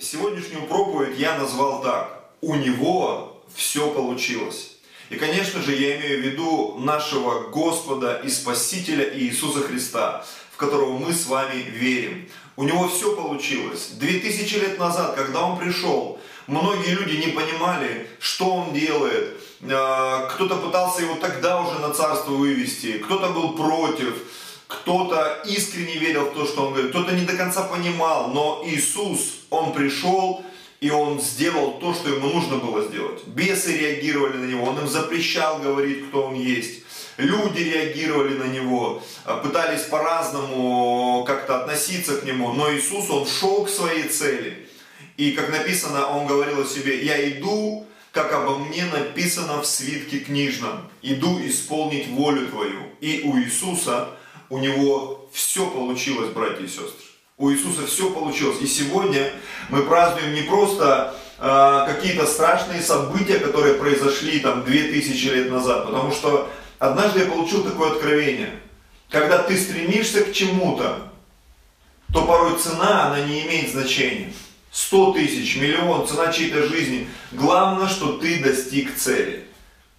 [0.00, 2.30] Сегодняшнюю проповедь я назвал так.
[2.40, 4.78] У него все получилось.
[5.10, 10.98] И, конечно же, я имею в виду нашего Господа и Спасителя Иисуса Христа, в которого
[10.98, 12.28] мы с вами верим.
[12.56, 13.90] У него все получилось.
[13.92, 16.18] Две тысячи лет назад, когда он пришел,
[16.48, 19.36] многие люди не понимали, что он делает.
[19.70, 24.16] А, кто-то пытался его тогда уже на царство вывести, кто-то был против,
[24.66, 29.40] кто-то искренне верил в то, что он говорит, кто-то не до конца понимал, но Иисус,
[29.50, 30.44] он пришел,
[30.80, 33.24] и он сделал то, что ему нужно было сделать.
[33.26, 36.82] Бесы реагировали на него, он им запрещал говорить, кто он есть.
[37.16, 43.64] Люди реагировали на него, э, пытались по-разному как-то относиться к нему, но Иисус, он шел
[43.64, 44.68] к своей цели.
[45.16, 50.18] И как написано, он говорил о себе, я иду, как обо мне написано в свитке
[50.18, 52.82] книжном, иду исполнить волю твою.
[53.00, 54.10] И у Иисуса,
[54.50, 57.04] у него все получилось, братья и сестры.
[57.38, 58.58] У Иисуса все получилось.
[58.60, 59.32] И сегодня
[59.68, 66.12] мы празднуем не просто э, какие-то страшные события, которые произошли там 2000 лет назад, потому
[66.12, 68.50] что Однажды я получил такое откровение.
[69.08, 71.10] Когда ты стремишься к чему-то,
[72.12, 74.32] то порой цена, она не имеет значения.
[74.72, 77.08] 100 тысяч, миллион, цена чьей-то жизни.
[77.32, 79.46] Главное, что ты достиг цели.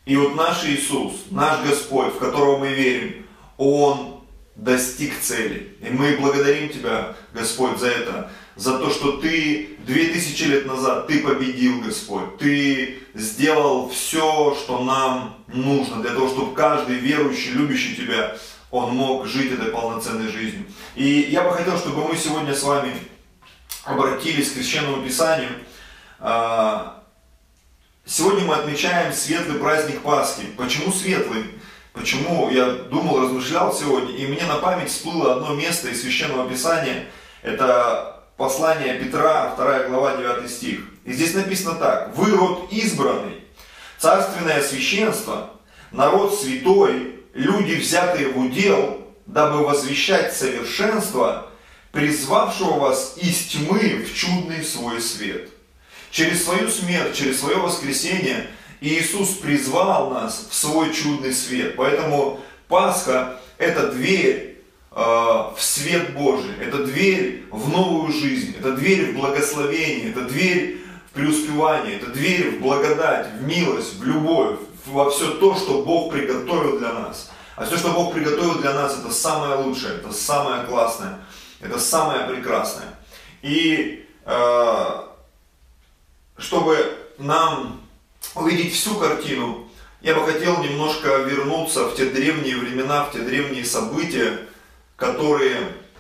[0.05, 3.25] И вот наш Иисус, наш Господь, в которого мы верим,
[3.57, 4.16] Он
[4.57, 5.77] достиг цели.
[5.81, 11.07] И мы благодарим Тебя, Господь, за это за то, что ты две тысячи лет назад,
[11.07, 12.37] ты победил, Господь.
[12.39, 18.35] Ты сделал все, что нам нужно, для того, чтобы каждый верующий, любящий Тебя,
[18.71, 20.65] он мог жить этой полноценной жизнью.
[20.95, 22.93] И я бы хотел, чтобы мы сегодня с вами
[23.83, 25.51] обратились к Священному Писанию.
[26.19, 27.03] А,
[28.05, 30.47] сегодня мы отмечаем светлый праздник Пасхи.
[30.57, 31.45] Почему светлый?
[31.97, 37.05] Почему я думал, размышлял сегодня, и мне на память всплыло одно место из Священного Писания.
[37.41, 40.81] Это послание Петра, 2 глава, 9 стих.
[41.05, 42.15] И здесь написано так.
[42.15, 43.43] «Вы род избранный,
[43.97, 45.49] царственное священство,
[45.91, 51.49] народ святой, люди, взятые в удел, дабы возвещать совершенство,
[51.91, 55.49] призвавшего вас из тьмы в чудный свой свет».
[56.11, 58.47] Через свою смерть, через свое воскресение
[58.81, 61.75] Иисус призвал нас в свой чудный свет.
[61.75, 64.47] Поэтому Пасха– это дверь
[64.99, 70.81] Э, в свет Божий, это дверь в новую жизнь, это дверь в благословение, это дверь
[71.11, 74.57] в преуспевание, это дверь в благодать, в милость, в любовь,
[74.87, 77.29] во все то, что Бог приготовил для нас.
[77.55, 81.19] А все, что Бог приготовил для нас, это самое лучшее, это самое классное,
[81.59, 82.89] это самое прекрасное.
[83.43, 85.03] И э,
[86.39, 87.86] чтобы нам
[88.41, 89.67] увидеть всю картину,
[90.01, 94.39] я бы хотел немножко вернуться в те древние времена, в те древние события,
[94.95, 95.57] которые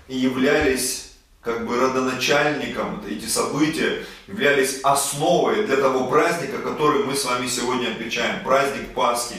[0.07, 1.07] являлись
[1.41, 7.89] как бы родоначальником, эти события являлись основой для того праздника, который мы с вами сегодня
[7.89, 9.37] отмечаем, праздник Пасхи.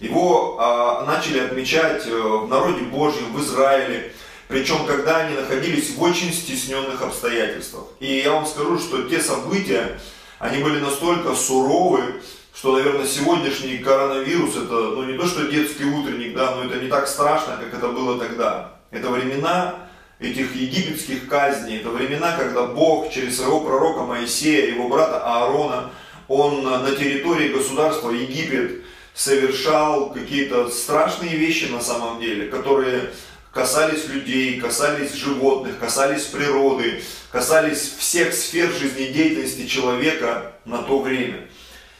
[0.00, 4.12] Его а, начали отмечать э, в народе Божьем, в Израиле,
[4.48, 7.84] причем когда они находились в очень стесненных обстоятельствах.
[8.00, 10.00] И я вам скажу, что те события,
[10.42, 12.20] они были настолько суровы,
[12.52, 16.88] что, наверное, сегодняшний коронавирус, это ну, не то, что детский утренник, да, но это не
[16.88, 18.72] так страшно, как это было тогда.
[18.90, 19.76] Это времена
[20.18, 25.90] этих египетских казней, это времена, когда Бог через своего пророка Моисея, его брата Аарона,
[26.26, 28.82] он на территории государства Египет
[29.14, 33.12] совершал какие-то страшные вещи на самом деле, которые
[33.52, 41.48] касались людей, касались животных, касались природы, касались всех сфер жизнедеятельности человека на то время.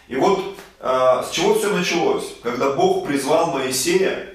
[0.09, 2.25] И вот э, с чего все началось?
[2.43, 4.35] Когда Бог призвал Моисея,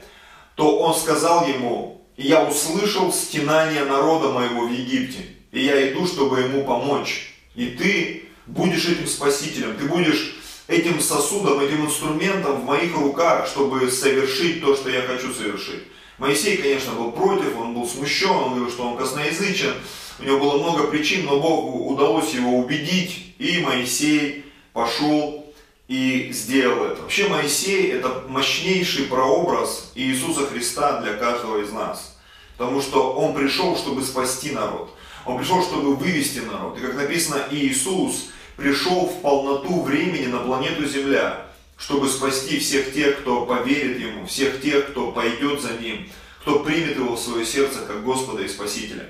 [0.56, 6.40] то он сказал ему, я услышал стенание народа моего в Египте, и я иду, чтобы
[6.40, 7.34] ему помочь.
[7.56, 10.36] И ты будешь этим спасителем, ты будешь
[10.68, 15.84] этим сосудом, этим инструментом в моих руках, чтобы совершить то, что я хочу совершить.
[16.18, 19.74] Моисей, конечно, был против, он был смущен, он говорил, что он косноязычен,
[20.20, 25.46] у него было много причин, но Богу удалось его убедить, и Моисей пошел
[25.88, 27.04] и сделал это.
[27.04, 32.18] Вообще Моисей это мощнейший прообраз Иисуса Христа для каждого из нас.
[32.58, 34.90] Потому что он пришел, чтобы спасти народ.
[35.26, 36.78] Он пришел, чтобы вывести народ.
[36.78, 41.47] И как написано, Иисус пришел в полноту времени на планету Земля,
[41.78, 46.10] чтобы спасти всех тех, кто поверит Ему, всех тех, кто пойдет за Ним,
[46.42, 49.06] кто примет Его в свое сердце как Господа и Спасителя.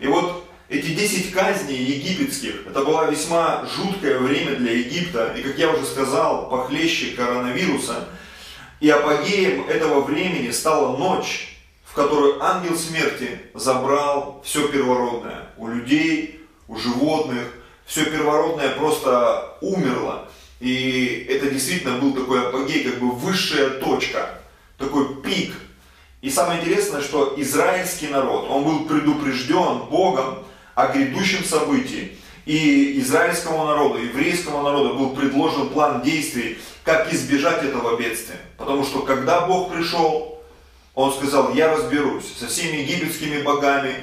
[0.00, 5.58] И вот эти 10 казней египетских, это было весьма жуткое время для Египта, и, как
[5.58, 8.08] я уже сказал, похлеще коронавируса.
[8.80, 15.46] И апогеем этого времени стала ночь, в которую ангел смерти забрал все первородное.
[15.56, 17.48] У людей, у животных,
[17.86, 20.28] все первородное просто умерло.
[20.60, 24.40] И это действительно был такой апогей, как бы высшая точка,
[24.76, 25.54] такой пик.
[26.20, 30.44] И самое интересное, что израильский народ, он был предупрежден Богом
[30.74, 32.18] о грядущем событии.
[32.44, 38.40] И израильскому народу, еврейскому народу был предложен план действий, как избежать этого бедствия.
[38.56, 40.38] Потому что когда Бог пришел,
[40.98, 43.94] Он сказал, я разберусь со всеми египетскими богами,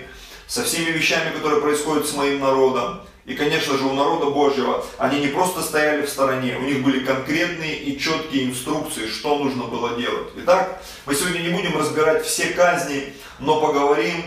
[0.48, 3.02] со всеми вещами, которые происходят с моим народом.
[3.26, 7.04] И, конечно же, у народа Божьего они не просто стояли в стороне, у них были
[7.04, 10.28] конкретные и четкие инструкции, что нужно было делать.
[10.38, 14.24] Итак, мы сегодня не будем разбирать все казни, но поговорим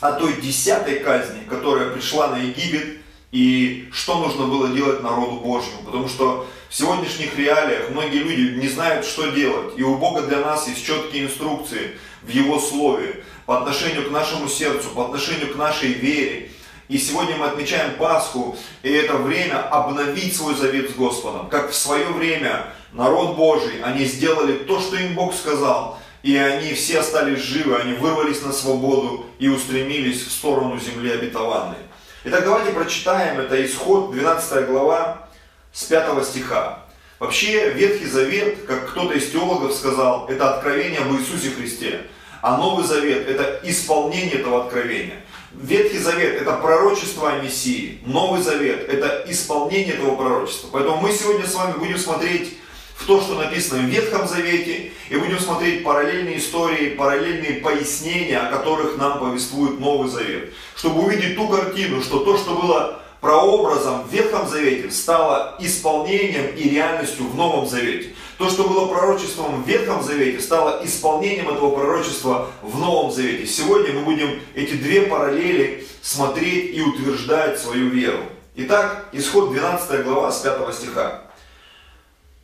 [0.00, 2.98] о той десятой казни, которая пришла на Египет,
[3.32, 5.82] и что нужно было делать народу Божьему.
[5.84, 9.78] Потому что в сегодняшних реалиях многие люди не знают, что делать.
[9.78, 14.48] И у Бога для нас есть четкие инструкции в Его Слове по отношению к нашему
[14.48, 16.49] сердцу, по отношению к нашей вере.
[16.90, 21.48] И сегодня мы отмечаем Пасху, и это время обновить свой завет с Господом.
[21.48, 26.74] Как в свое время народ Божий, они сделали то, что им Бог сказал, и они
[26.74, 31.78] все остались живы, они вырвались на свободу и устремились в сторону земли обетованной.
[32.24, 35.28] Итак, давайте прочитаем, это исход, 12 глава,
[35.72, 36.80] с 5 стиха.
[37.20, 42.00] Вообще, Ветхий Завет, как кто-то из теологов сказал, это откровение об Иисусе Христе.
[42.42, 45.22] А Новый Завет– это исполнение этого откровения.
[45.52, 47.98] Ветхий Завет– это пророчество о Мессии.
[48.06, 50.68] Новый Завет– это исполнение этого пророчества.
[50.72, 52.56] Поэтому мы сегодня с вами будем смотреть
[52.94, 58.56] в то, что написано в Ветхом Завете, и будем смотреть параллельные истории, параллельные пояснения, о
[58.56, 60.52] которых нам повествует Новый Завет.
[60.76, 66.68] Чтобы увидеть ту картину, что то, что было прообразом в Ветхом Завете, стало исполнением и
[66.68, 68.10] реальностью в Новом Завете.
[68.40, 73.44] То, что было пророчеством в Ветхом Завете, стало исполнением этого пророчества в Новом Завете.
[73.44, 78.20] Сегодня мы будем эти две параллели смотреть и утверждать свою веру.
[78.56, 81.20] Итак, исход 12 глава с 5 стиха.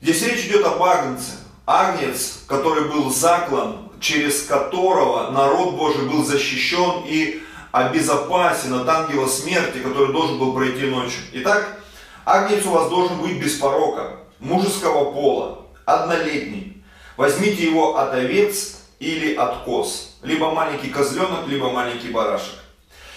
[0.02, 1.30] Здесь речь идет об Агнце.
[1.64, 7.40] Агнец, который был заклан, через которого народ Божий был защищен и
[7.72, 11.22] обезопасен от ангела смерти, который должен был пройти ночью.
[11.32, 11.80] Итак,
[12.26, 16.82] Агнец у вас должен быть без порока, мужеского пола, однолетний.
[17.16, 20.18] Возьмите его от овец или от коз.
[20.22, 22.56] Либо маленький козленок, либо маленький барашек.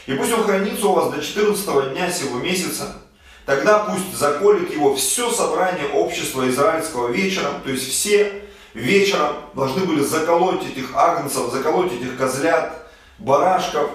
[0.06, 2.94] И пусть он хранится у вас до 14 дня сего месяца.
[3.46, 7.62] Тогда пусть заколет его все собрание общества израильского вечером.
[7.64, 8.44] То есть все
[8.74, 13.90] вечером должны были заколоть этих агнцев, заколоть этих козлят, барашков.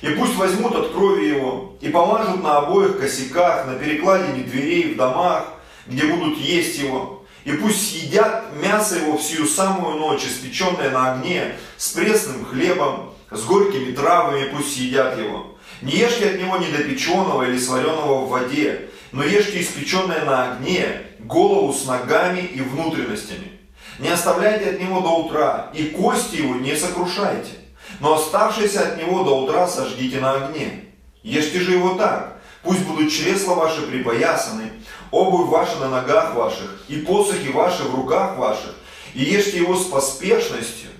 [0.00, 4.96] И пусть возьмут от крови его и помажут на обоих косяках, на перекладине дверей в
[4.96, 5.44] домах,
[5.86, 7.19] где будут есть его.
[7.44, 13.42] И пусть съедят мясо его всю самую ночь, испеченное на огне, с пресным хлебом, с
[13.44, 15.56] горькими травами, пусть съедят его.
[15.80, 21.72] Не ешьте от него недопеченного или сваренного в воде, но ешьте испеченное на огне, голову
[21.72, 23.60] с ногами и внутренностями.
[23.98, 27.52] Не оставляйте от него до утра, и кости его не сокрушайте,
[28.00, 30.84] но оставшиеся от него до утра сожгите на огне.
[31.22, 34.72] Ешьте же его так, пусть будут чресла ваши припоясаны,
[35.10, 38.74] обувь ваша на ногах ваших, и посохи ваши в руках ваших,
[39.14, 40.90] и ешьте его с поспешностью.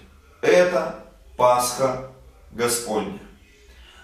[0.41, 1.05] Это
[1.37, 2.11] Пасха
[2.51, 3.19] Господня.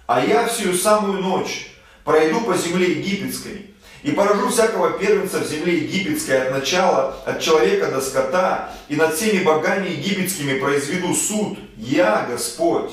[0.06, 1.72] А я всю самую ночь
[2.04, 3.70] пройду по земле египетской,
[4.02, 9.16] и поражу всякого первенца в земле египетской от начала, от человека до скота, и над
[9.16, 12.92] всеми богами египетскими произведу суд, я Господь.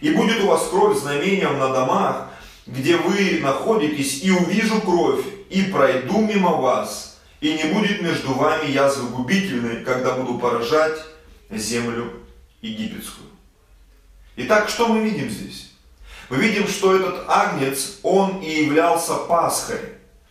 [0.00, 2.28] И будет у вас кровь знамением на домах,
[2.72, 8.70] где вы находитесь, и увижу кровь, и пройду мимо вас, и не будет между вами
[8.70, 10.98] язвы губительной, когда буду поражать
[11.50, 12.12] землю
[12.62, 13.28] египетскую.
[14.36, 15.72] Итак, что мы видим здесь?
[16.30, 19.80] Мы видим, что этот агнец, он и являлся Пасхой.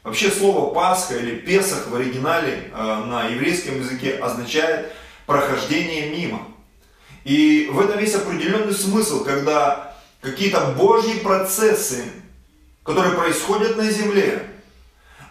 [0.03, 4.91] Вообще слово Пасха или Песах в оригинале э, на еврейском языке означает
[5.27, 6.47] прохождение мимо.
[7.23, 12.05] И в этом есть определенный смысл, когда какие-то божьи процессы,
[12.83, 14.47] которые происходят на земле,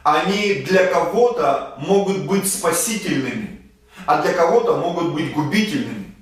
[0.02, 3.61] они для кого-то могут быть спасительными,
[4.07, 6.14] а для кого-то могут быть губительными.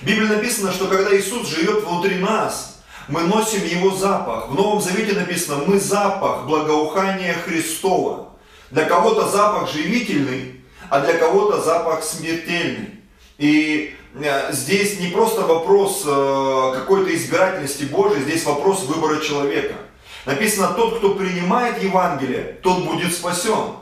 [0.00, 4.48] В Библии написано, что когда Иисус живет внутри нас, мы носим Его запах.
[4.48, 8.30] В Новом Завете написано, мы запах благоухания Христова.
[8.70, 12.90] Для кого-то запах живительный, а для кого-то запах смертельный.
[13.38, 19.74] И э, здесь не просто вопрос э, какой-то избирательности Божьей, здесь вопрос выбора человека–
[20.24, 23.76] Написано, тот, кто принимает Евангелие, тот будет спасен.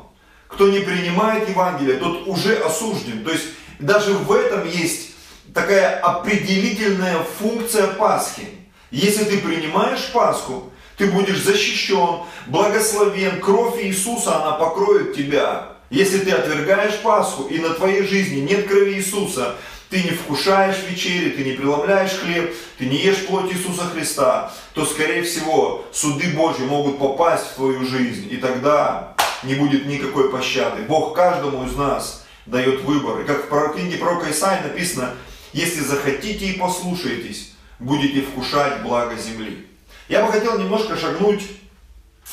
[0.48, 3.22] Кто не принимает Евангелие, тот уже осужден.
[3.24, 3.44] То есть
[3.78, 5.10] даже в этом есть
[5.54, 8.48] такая определительная функция Пасхи.
[8.90, 15.76] Если ты принимаешь Пасху, ты будешь защищен, благословен, кровь Иисуса, она покроет тебя.
[15.88, 19.56] Если ты отвергаешь Пасху и на твоей жизни нет крови Иисуса,
[19.90, 24.86] ты не вкушаешь вечери, ты не преломляешь хлеб, ты не ешь плоть Иисуса Христа, то,
[24.86, 30.82] скорее всего, суды Божьи могут попасть в твою жизнь, и тогда не будет никакой пощады.
[30.82, 33.20] Бог каждому из нас дает выбор.
[33.20, 35.14] И как в книге пророка Исаия написано,
[35.52, 39.66] если захотите и послушаетесь, будете вкушать благо земли.
[40.08, 41.42] Я бы хотел немножко шагнуть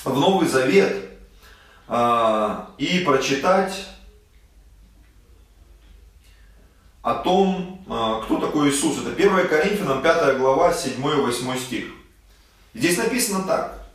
[0.04, 1.10] в Новый Завет
[1.88, 3.74] а, и прочитать
[7.08, 8.98] о том, а, кто такой Иисус.
[8.98, 11.86] Это 1 Коринфянам 5 глава 7-8 стих.
[12.74, 13.88] Здесь написано так.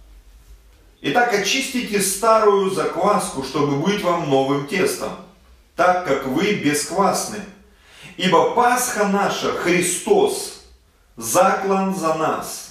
[1.02, 5.10] Итак, очистите старую закваску, чтобы быть вам новым тестом,
[5.76, 7.40] так как вы бесквасны.
[8.16, 10.62] Ибо Пасха наша, Христос,
[11.16, 12.70] заклан за нас.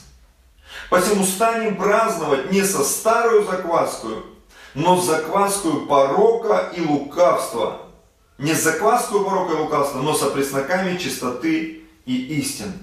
[0.90, 4.26] Посему станем праздновать не со старую закваскую,
[4.74, 7.81] но с закваскую порока и лукавства,
[8.42, 12.74] не с закваской порока и лукавства, но со пресноками чистоты и истин.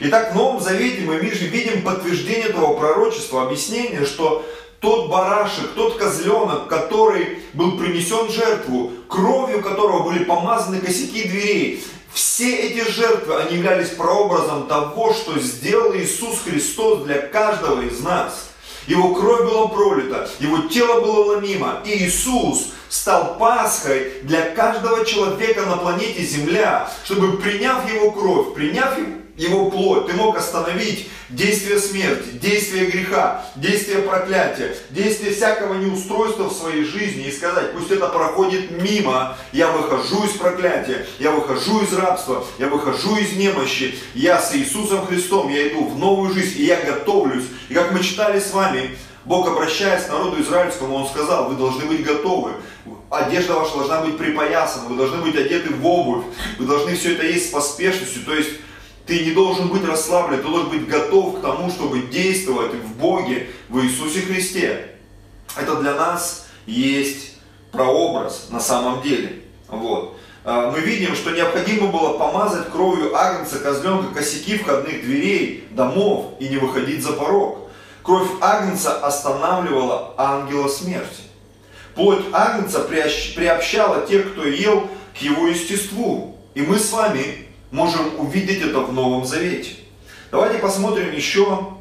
[0.00, 4.46] Итак, в Новом Завете мы видим подтверждение этого пророчества, объяснение, что
[4.80, 12.56] тот барашек, тот козленок, который был принесен жертву, кровью которого были помазаны косяки дверей, все
[12.56, 18.47] эти жертвы, они являлись прообразом того, что сделал Иисус Христос для каждого из нас.
[18.88, 25.66] Его кровь была пролита, его тело было ломимо, и Иисус стал Пасхой для каждого человека
[25.66, 28.96] на планете Земля, чтобы приняв его кровь, приняв
[29.70, 36.84] плоть, ты мог остановить действие смерти, действие греха, действие проклятия, действие всякого неустройства в своей
[36.84, 42.44] жизни и сказать, пусть это проходит мимо, я выхожу из проклятия, я выхожу из рабства,
[42.58, 46.80] я выхожу из немощи, я с Иисусом Христом, я иду в новую жизнь, и я
[46.80, 47.44] готовлюсь.
[47.68, 51.84] И как мы читали с вами, Бог, обращаясь к народу израильскому, Он сказал, вы должны
[51.84, 52.52] быть готовы.
[53.10, 56.24] Одежда ваша должна быть припоясана, вы должны быть одеты в обувь,
[56.58, 58.24] вы должны все это есть с поспешностью.
[58.24, 58.50] То есть
[59.08, 63.48] ты не должен быть расслаблен, ты должен быть готов к тому, чтобы действовать в Боге,
[63.70, 64.96] в Иисусе Христе.
[65.56, 67.32] Это для нас есть
[67.72, 69.44] прообраз на самом деле.
[69.68, 70.18] Вот.
[70.44, 76.48] А, мы видим, что необходимо было помазать кровью агнца, козленка, косяки входных дверей, домов и
[76.48, 77.70] не выходить за порог.
[78.02, 81.22] Кровь агнца останавливала ангела смерти.
[81.94, 84.86] Плоть агнца приобщала тех, кто ел,
[85.18, 86.36] к его естеству.
[86.54, 89.76] И мы с вами можем увидеть это в Новом Завете.
[90.30, 91.74] Давайте посмотрим еще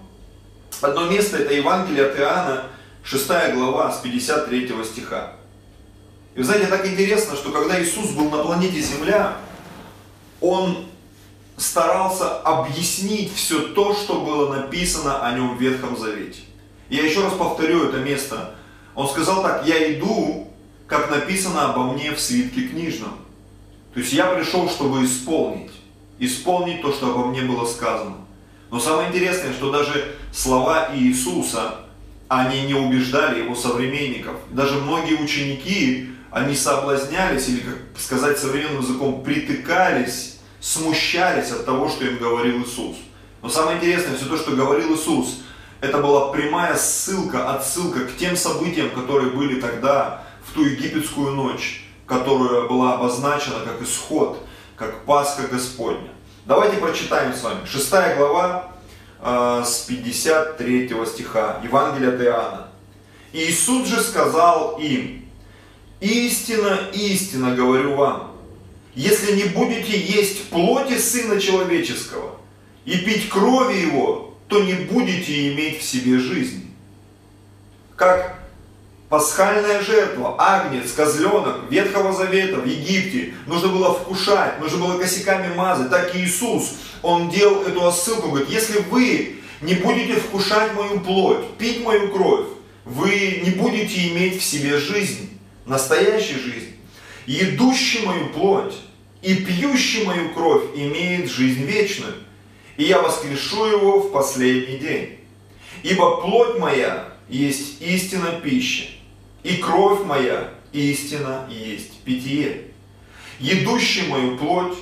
[0.82, 2.64] одно место, это Евангелие от Иоанна,
[3.04, 5.34] 6 глава, с 53 стиха.
[6.36, 9.38] И вы знаете, так интересно, что когда Иисус был на планете Земля,
[10.40, 10.86] Он
[11.58, 16.42] старался объяснить все то, что было написано о нем в Ветхом Завете.
[16.90, 18.56] Я еще раз повторю это место.
[18.94, 20.48] Он сказал так, я иду,
[20.86, 23.18] как написано обо мне в свитке книжном.
[23.94, 25.72] То есть я пришел, чтобы исполнить
[26.20, 28.16] исполнить то, что обо мне было сказано.
[28.70, 31.82] Но самое интересное, что даже слова Иисуса,
[32.28, 34.36] они не убеждали его современников.
[34.52, 42.06] Даже многие ученики, они соблазнялись, или, как сказать современным языком, притыкались, смущались от того, что
[42.06, 42.98] им говорил Иисус.
[43.42, 45.42] Но самое интересное, все то, что говорил Иисус,
[45.80, 51.86] это была прямая ссылка, отсылка к тем событиям, которые были тогда, в ту египетскую ночь,
[52.06, 54.47] которая была обозначена как исход
[54.78, 56.10] как Пасха Господня.
[56.46, 57.66] Давайте прочитаем с вами.
[57.66, 58.72] Шестая глава
[59.20, 62.68] э, с 53 стиха Евангелия от Иоанна.
[63.34, 65.26] Иисус же сказал им,
[66.00, 68.32] истина, истина говорю вам,
[68.96, 72.36] если не будете есть плоти Сына Человеческого
[72.86, 76.68] и пить крови Его, то не будете иметь в себе жизни.
[77.96, 78.37] Как
[79.10, 83.34] Пасхальная жертва, агнец, козленок Ветхого Завета в Египте.
[83.46, 85.90] Нужно было вкушать, нужно было косяками мазать.
[85.90, 88.28] Так и Иисус, Он делал эту отсылку.
[88.30, 92.48] Говорит, если вы не будете вкушать мою плоть, пить мою кровь,
[92.84, 95.30] вы не будете иметь в себе жизнь,
[95.66, 96.76] настоящую жизнь.
[97.26, 98.76] Едущий мою плоть
[99.22, 102.14] и пьющий мою кровь имеет жизнь вечную,
[102.76, 105.20] и я воскрешу его в последний день.
[105.84, 108.86] Ибо плоть моя есть истина пища,
[109.48, 112.64] и кровь моя истина есть питье.
[113.40, 114.78] Едущий мою плоть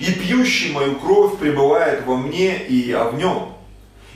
[0.00, 3.52] и пьющий мою кровь пребывает во мне, и я в нем.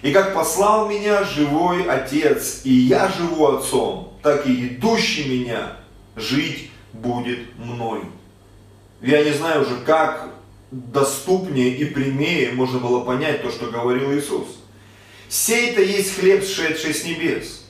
[0.01, 5.77] И как послал меня живой Отец, и я живу Отцом, так и идущий меня
[6.17, 8.07] жить будет мною.
[9.03, 10.31] Я не знаю уже, как
[10.71, 14.47] доступнее и прямее можно было понять то, что говорил Иисус.
[15.29, 17.62] Сей-то есть хлеб, сшедший с небес.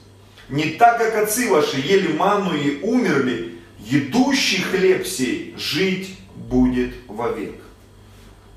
[0.49, 7.61] Не так, как отцы ваши ели манну и умерли, едущий хлеб сей жить будет вовек.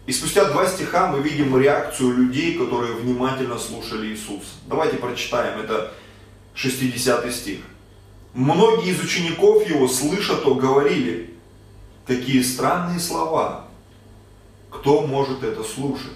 [0.07, 4.55] И спустя два стиха мы видим реакцию людей, которые внимательно слушали Иисуса.
[4.67, 5.93] Давайте прочитаем, это
[6.55, 7.59] 60 стих.
[8.33, 11.35] Многие из учеников его, слыша то, говорили,
[12.07, 13.67] какие странные слова.
[14.71, 16.13] Кто может это слушать?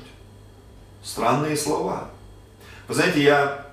[1.03, 2.11] Странные слова.
[2.87, 3.67] Вы знаете, я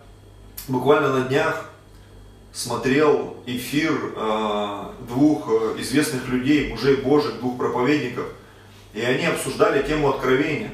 [0.68, 1.67] буквально на днях
[2.58, 8.26] смотрел эфир э, двух э, известных людей, мужей Божьих, двух проповедников,
[8.96, 10.72] и они обсуждали тему откровения.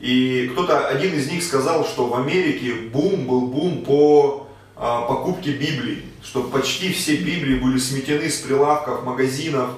[0.00, 4.46] И кто-то, один из них сказал, что в Америке бум был бум по
[4.76, 9.70] а, покупки Библии, что почти все Библии были сметены с прилавков, магазинов,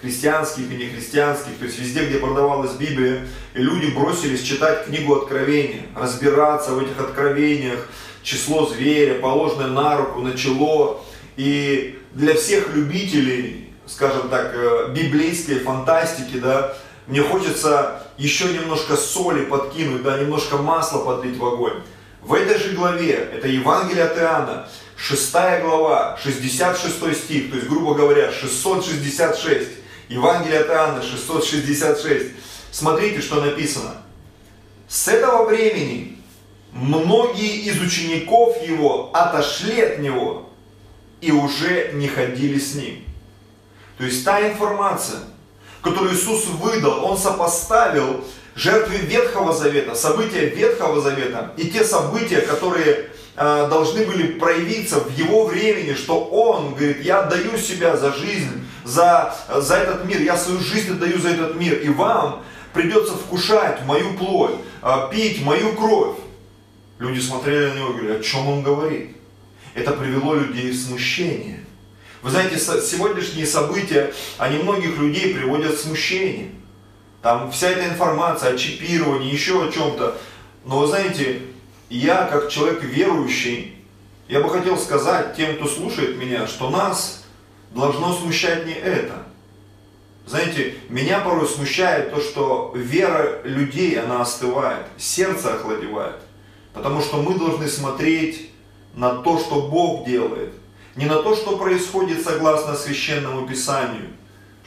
[0.00, 5.82] христианских и нехристианских, то есть везде, где продавалась Библия, и люди бросились читать книгу Откровения,
[5.94, 7.86] разбираться в этих откровениях,
[8.22, 11.04] число зверя, положенное на руку, на чело.
[11.36, 19.44] И для всех любителей, скажем так, э, библейской фантастики, да, мне хочется еще немножко соли
[19.44, 21.82] подкинуть, да, немножко масла подлить в огонь.
[22.22, 27.94] В этой же главе, это Евангелие от Иоанна, 6 глава, 66 стих, то есть, грубо
[27.94, 29.68] говоря, 666.
[30.08, 32.32] Евангелие от Иоанна, 666.
[32.70, 33.94] Смотрите, что написано.
[34.86, 36.18] С этого времени
[36.72, 40.48] многие из учеников его отошли от него
[41.20, 43.04] и уже не ходили с ним.
[43.98, 45.20] То есть та информация,
[45.82, 48.24] которую Иисус выдал, Он сопоставил
[48.54, 55.16] жертвы Ветхого Завета, события Ветхого Завета и те события, которые э, должны были проявиться в
[55.16, 60.36] его времени, что он говорит, я отдаю себя за жизнь, за, за этот мир, я
[60.36, 65.74] свою жизнь отдаю за этот мир, и вам придется вкушать мою плоть, э, пить мою
[65.74, 66.16] кровь.
[67.00, 69.16] Люди смотрели на него и говорили, о чем он говорит?
[69.72, 71.64] Это привело людей в смущение.
[72.20, 76.50] Вы знаете, сегодняшние события, они многих людей приводят в смущение.
[77.22, 80.18] Там вся эта информация о чипировании, еще о чем-то.
[80.66, 81.40] Но вы знаете,
[81.88, 83.76] я как человек верующий,
[84.28, 87.24] я бы хотел сказать тем, кто слушает меня, что нас
[87.70, 89.22] должно смущать не это.
[90.26, 96.16] Знаете, меня порой смущает то, что вера людей, она остывает, сердце охладевает.
[96.72, 98.50] Потому что мы должны смотреть
[98.94, 100.52] на то, что Бог делает.
[100.96, 104.08] Не на то, что происходит согласно священному писанию–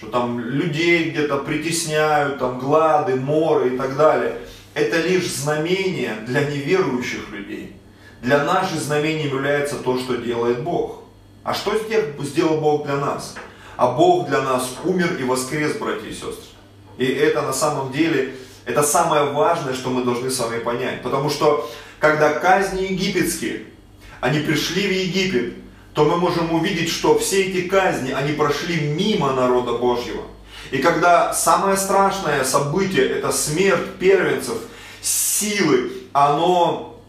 [0.04, 4.38] что там людей где-то притесняют, там глады, моры и так далее.
[4.74, 7.76] Это лишь знамение для неверующих людей.
[8.22, 11.04] Для нас же знамением является то, что делает Бог.
[11.44, 11.74] А что
[12.20, 13.36] сделал Бог для нас?
[13.78, 16.50] А Бог для нас умер и воскрес, братья и сестры.
[16.98, 18.36] И это на самом деле,
[18.66, 21.02] это самое важное, что мы должны с вами понять.
[21.02, 21.70] Потому что,
[22.04, 23.64] когда казни египетские,
[24.20, 25.54] они пришли в Египет,
[25.94, 30.24] то мы можем увидеть, что все эти казни, они прошли мимо народа Божьего.
[30.72, 34.58] И когда самое страшное событие, это смерть первенцев,
[35.02, 37.00] силы, оно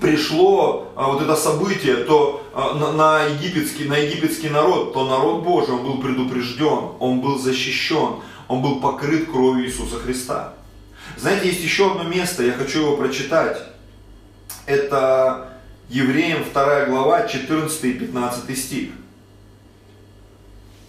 [0.00, 5.74] пришло, а, вот это событие, то а, на, египетский, на египетский народ, то народ Божий,
[5.74, 8.16] он был предупрежден, он был защищен,
[8.48, 10.54] он был покрыт кровью Иисуса Христа.
[11.16, 13.73] Знаете, есть еще одно место, я хочу его прочитать.
[14.66, 18.90] Это Евреям 2 глава 14 и 15 стих.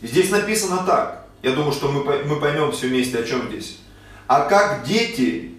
[0.01, 1.25] Здесь написано так.
[1.41, 3.79] Я думаю, что мы, мы поймем все вместе, о чем здесь.
[4.27, 5.51] А как дети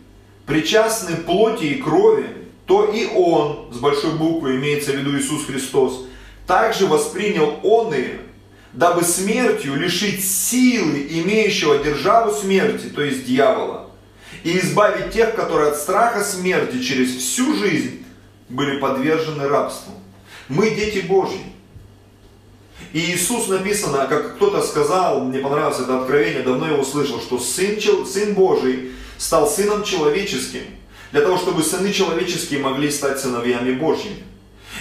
[0.46, 2.26] причастны плоти и крови,
[2.66, 6.06] то и Он, с большой буквы имеется в виду Иисус Христос,
[6.46, 8.18] также воспринял Он и,
[8.72, 13.90] дабы смертью лишить силы имеющего державу смерти, то есть дьявола,
[14.42, 18.05] и избавить тех, которые от страха смерти через всю жизнь
[18.48, 19.92] были подвержены рабству.
[20.48, 21.40] Мы дети Божьи.
[22.92, 27.78] И Иисус написано, как кто-то сказал, мне понравилось это откровение, давно его слышал, что Сын,
[28.06, 30.62] Сын Божий стал Сыном Человеческим,
[31.12, 34.24] для того, чтобы сыны человеческие могли стать сыновьями Божьими.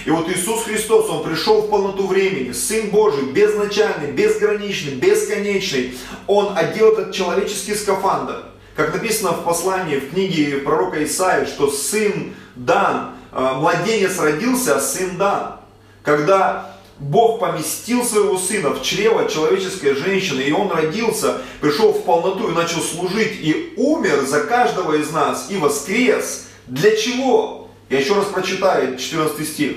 [0.04, 5.96] И вот Иисус Христос, Он пришел в полноту времени, Сын Божий, безначальный, безграничный, бесконечный.
[6.26, 8.44] Он одел этот человеческий скафандр.
[8.74, 15.18] Как написано в послании, в книге пророка Исаия, что Сын дан младенец родился, а сын
[15.18, 15.56] дан.
[16.02, 22.48] Когда Бог поместил своего сына в чрево человеческой женщины, и он родился, пришел в полноту
[22.48, 26.46] и начал служить, и умер за каждого из нас, и воскрес.
[26.66, 27.68] Для чего?
[27.90, 29.72] Я еще раз прочитаю 14 стих.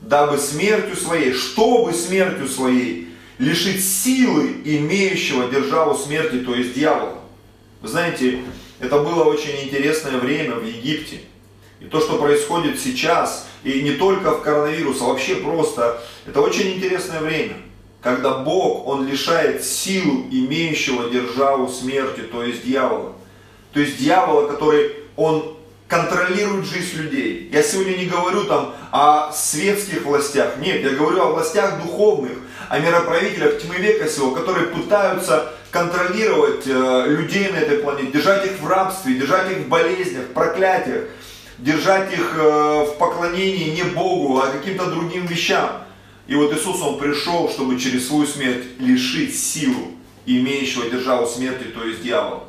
[0.00, 7.18] Дабы смертью своей, чтобы смертью своей лишить силы имеющего державу смерти, то есть дьявола.
[7.80, 8.38] Вы знаете,
[8.78, 11.22] это было очень интересное время в Египте–
[11.82, 16.74] И то, что происходит сейчас, и не только в коронавирус, а вообще просто, это очень
[16.74, 17.56] интересное время,
[18.00, 23.14] когда Бог, Он лишает силу имеющего державу смерти, то есть дьявола.
[23.72, 25.56] То есть дьявола, который, он
[25.88, 27.50] контролирует жизнь людей.
[27.52, 32.78] Я сегодня не говорю там о светских властях, нет, я говорю о властях духовных, о
[32.78, 38.66] мироправителях тьмы века сего, которые пытаются контролировать э, людей на этой планете, держать их в
[38.68, 41.04] рабстве, держать их в болезнях, проклятиях,
[41.62, 45.70] держать их э, в поклонении не Богу, а каким-то другим вещам.
[46.26, 49.92] И вот Иисус, Он пришел, чтобы через свою смерть лишить силу
[50.26, 52.44] имеющего державу смерти, то есть дьявола.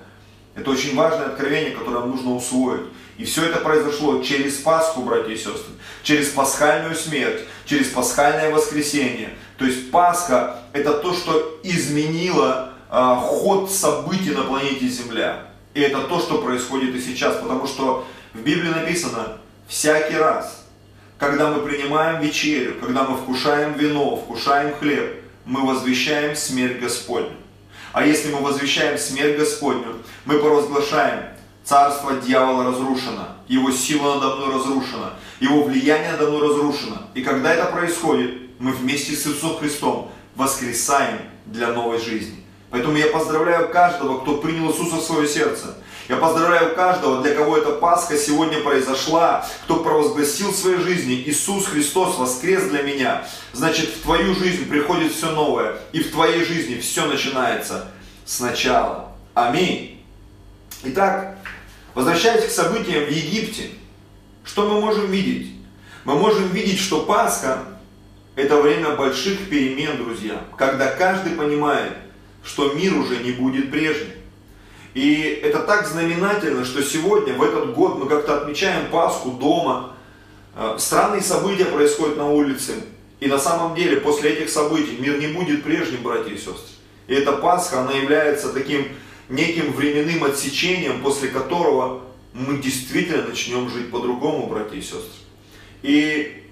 [0.55, 2.81] Это очень важное откровение, которое нужно усвоить.
[3.17, 9.29] И все это произошло через Пасху, братья и сестры, через пасхальную смерть, через пасхальное воскресение.
[9.57, 15.47] То есть Пасха– это то, что изменило э, ход событий на планете Земля.
[15.73, 20.65] И это то, что происходит и сейчас, потому что в Библии написано, всякий раз,
[21.17, 27.35] когда мы принимаем вечерю, когда мы вкушаем вино, вкушаем хлеб, мы возвещаем смерть Господню.
[27.91, 31.25] А если мы возвещаем смерть Господню, мы провозглашаем,
[31.63, 36.97] царство дьявола разрушено, его сила надо мной разрушена, его влияние надо мной разрушено.
[37.13, 42.43] И когда это происходит, мы вместе с Иисусом Христом воскресаем для новой жизни.
[42.71, 45.77] Поэтому я поздравляю каждого, кто принял Иисуса в свое сердце.
[46.09, 51.65] Я поздравляю каждого, для кого эта Пасха сегодня произошла, кто провозгласил в своей жизни, Иисус
[51.65, 53.25] Христос воскрес для меня.
[53.53, 57.91] Значит, в твою жизнь приходит все новое, и в твоей жизни все начинается
[58.25, 59.13] сначала.
[59.33, 60.03] Аминь.
[60.83, 61.37] Итак,
[61.93, 63.69] возвращаясь к событиям в Египте,
[64.43, 65.53] что мы можем видеть?
[66.03, 67.63] Мы можем видеть, что Пасха–
[68.35, 71.93] это время больших перемен, друзья, когда каждый понимает,
[72.43, 74.12] что мир уже не будет прежним.
[74.93, 79.93] И это так знаменательно, что сегодня, в этот год, мы как-то отмечаем Пасху дома.
[80.55, 82.73] Э, странные события происходят на улице.
[83.19, 86.73] И на самом деле, после этих событий мир не будет прежним, братья и сестры.
[87.07, 88.87] И эта Пасха, она является таким
[89.29, 92.01] неким временным отсечением, после которого
[92.33, 95.01] мы действительно начнем жить по-другому, братья и сестры.
[95.81, 96.43] И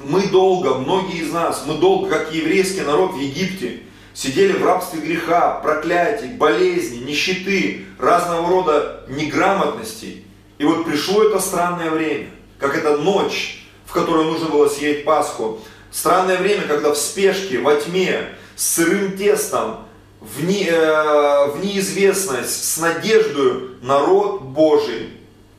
[0.00, 3.80] мы долго, многие из нас, мы долго, как еврейский народ в Египте,
[4.14, 10.24] сидели в рабстве греха, проклятий, болезней, нищеты, разного рода неграмотностей.
[10.58, 15.58] И вот пришло это странное время, как эта ночь, в которую нужно было съесть Пасху.
[15.90, 19.80] Странное время, когда в спешке, во тьме, с сырым тестом,
[20.20, 25.10] в, не, э, в неизвестность, с надеждой народ Божий,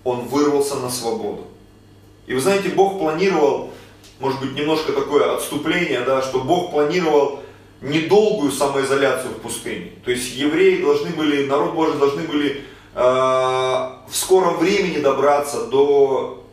[0.04, 1.46] он вырвался на свободу.
[2.26, 3.72] И вы знаете, Бог планировал,
[4.20, 7.42] может быть, немножко такое отступление, да, что Бог планировал
[7.86, 9.92] недолгую самоизоляцию в пустыне.
[10.04, 12.64] То есть евреи должны были, народ Божий должны были
[12.96, 16.44] э, в скором времени добраться до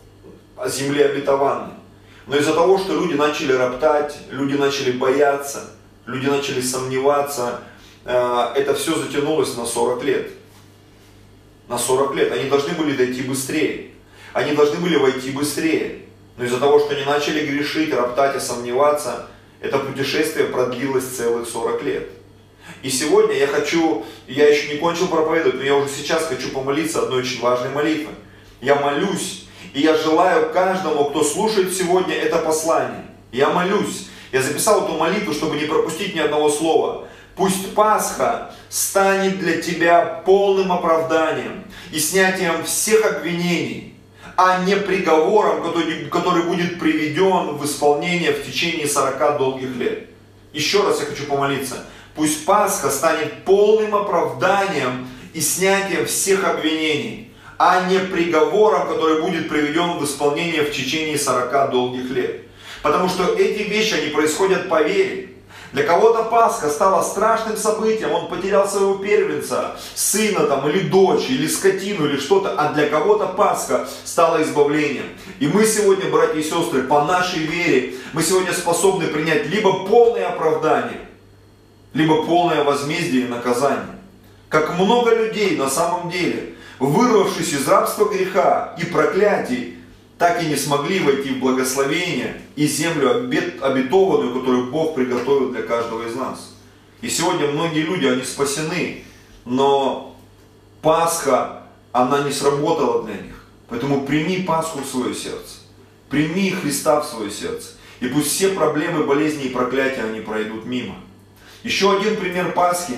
[0.67, 1.73] земли обетованной.
[2.27, 5.71] Но из-за того, что люди начали роптать, люди начали бояться,
[6.07, 7.61] люди начали сомневаться,
[8.05, 10.31] э, это все затянулось на 40 лет.
[11.69, 12.33] На 40 лет.
[12.33, 13.93] Они должны были дойти быстрее.
[14.35, 16.03] Они должны были войти быстрее.
[16.37, 19.29] Но из-за того, что они начали грешить, роптать и сомневаться,
[19.63, 22.09] это путешествие продлилось целых 40 лет.
[22.83, 27.03] И сегодня я хочу, я еще не кончил проповедовать, но я уже сейчас хочу помолиться
[27.03, 28.15] одной очень важной молитвой.
[28.61, 33.07] Я молюсь, и я желаю каждому, кто слушает сегодня это послание.
[33.31, 34.09] Я молюсь.
[34.33, 37.09] Я записал эту молитву, чтобы не пропустить ни одного слова.
[37.37, 43.92] Пусть Пасха станет для тебя полным оправданием и снятием всех обвинений,
[44.37, 50.07] а не приговором, который, который будет приведен в исполнение в течение 40 долгих лет.
[50.53, 51.85] Еще раз я хочу помолиться.
[52.15, 59.99] Пусть Пасха станет полным оправданием и снятием всех обвинений, а не приговором, который будет приведен
[59.99, 62.43] в исполнение в течение 40 долгих лет.
[62.83, 65.32] Потому что эти вещи, они происходят по вере.
[65.73, 71.47] Для кого-то Пасха стала страшным событием, он потерял своего первенца, сына там, или дочь, или
[71.47, 75.07] скотину, или что-то, а для кого-то Пасха стала избавлением.
[75.41, 80.29] И мы сегодня, братья и сестры, по нашей вере, мы сегодня способны принять либо полное
[80.29, 81.01] оправдание,
[81.95, 83.99] либо полное возмездие и наказание.
[84.51, 89.79] Как много людей на самом деле, вырвавшись из рабства греха и проклятий,
[90.23, 93.29] так и не смогли войти в благословение и землю
[93.61, 96.55] обетованную, которую Бог приготовил для каждого из нас.
[97.01, 99.03] И сегодня многие люди, они спасены,
[99.45, 100.17] но
[100.81, 103.45] Пасха, она не сработала для них.
[103.69, 105.57] Поэтому прими Пасху в свое сердце.
[106.09, 107.71] Прими Христа в свое сердце.
[107.99, 110.95] И пусть все проблемы, болезни и проклятия, они пройдут мимо.
[111.65, 112.95] Еще один пример Пасхи,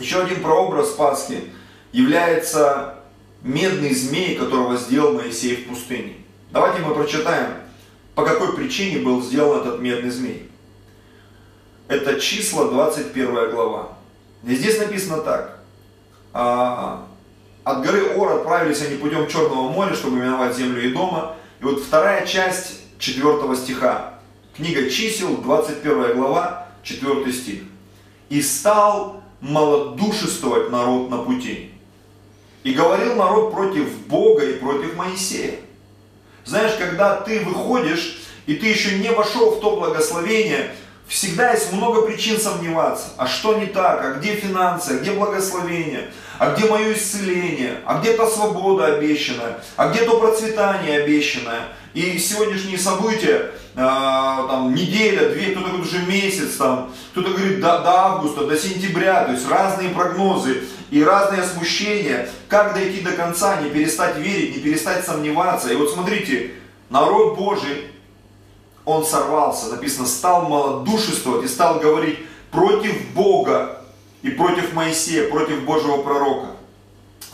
[0.00, 1.44] еще один прообраз Пасхи
[1.92, 2.96] является
[3.44, 6.23] медный змей, которого сделал Моисей в пустыне.
[6.54, 7.54] Давайте мы прочитаем,
[8.14, 10.48] по какой причине был сделан этот медный змей.
[11.88, 13.88] Это числа 21 глава.
[14.44, 15.58] И здесь написано так.
[16.32, 17.08] «А,
[17.64, 21.34] от горы Ор отправились они путем Черного моря, чтобы миновать землю и дома.
[21.58, 24.14] И вот вторая часть 4 стиха.
[24.56, 27.62] Книга чисел, 21 глава, 4 стих.
[28.28, 31.72] «И стал малодушествовать народ на пути.
[32.62, 35.63] И говорил народ против Бога и против Моисея.
[36.44, 40.74] Знаешь, когда ты выходишь, и ты еще не вошел в то благословение,
[41.06, 43.06] всегда есть много причин сомневаться.
[43.16, 44.04] А что не так?
[44.04, 44.90] А где финансы?
[44.90, 46.12] А где благословение?
[46.38, 47.80] А где мое исцеление?
[47.86, 49.62] А где то свобода обещанная?
[49.76, 51.68] А где то процветание обещанное?
[51.94, 57.78] И сегодняшние события, э, там, неделя, две, кто-то говорит уже месяц, там, кто-то говорит до,
[57.80, 62.28] до августа, до сентября, то есть разные прогнозы и разные смущения.
[62.48, 65.72] Как дойти до конца, не перестать верить, не перестать сомневаться.
[65.72, 66.54] И вот смотрите,
[66.90, 67.92] народ Божий,
[68.84, 72.18] он сорвался, написано, стал малодушествовать и стал говорить
[72.50, 73.83] против Бога
[74.24, 76.48] и против Моисея, против Божьего пророка.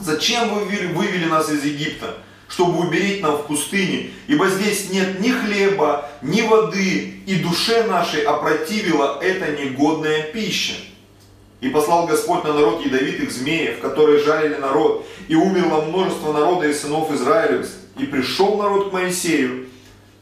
[0.00, 2.18] Зачем вы вывели, нас из Египта?
[2.48, 8.22] чтобы уберить нам в пустыне, ибо здесь нет ни хлеба, ни воды, и душе нашей
[8.22, 10.74] опротивила эта негодная пища.
[11.60, 16.74] И послал Господь на народ ядовитых змеев, которые жалили народ, и умерло множество народа и
[16.74, 17.68] сынов Израилев.
[17.96, 19.68] И пришел народ к Моисею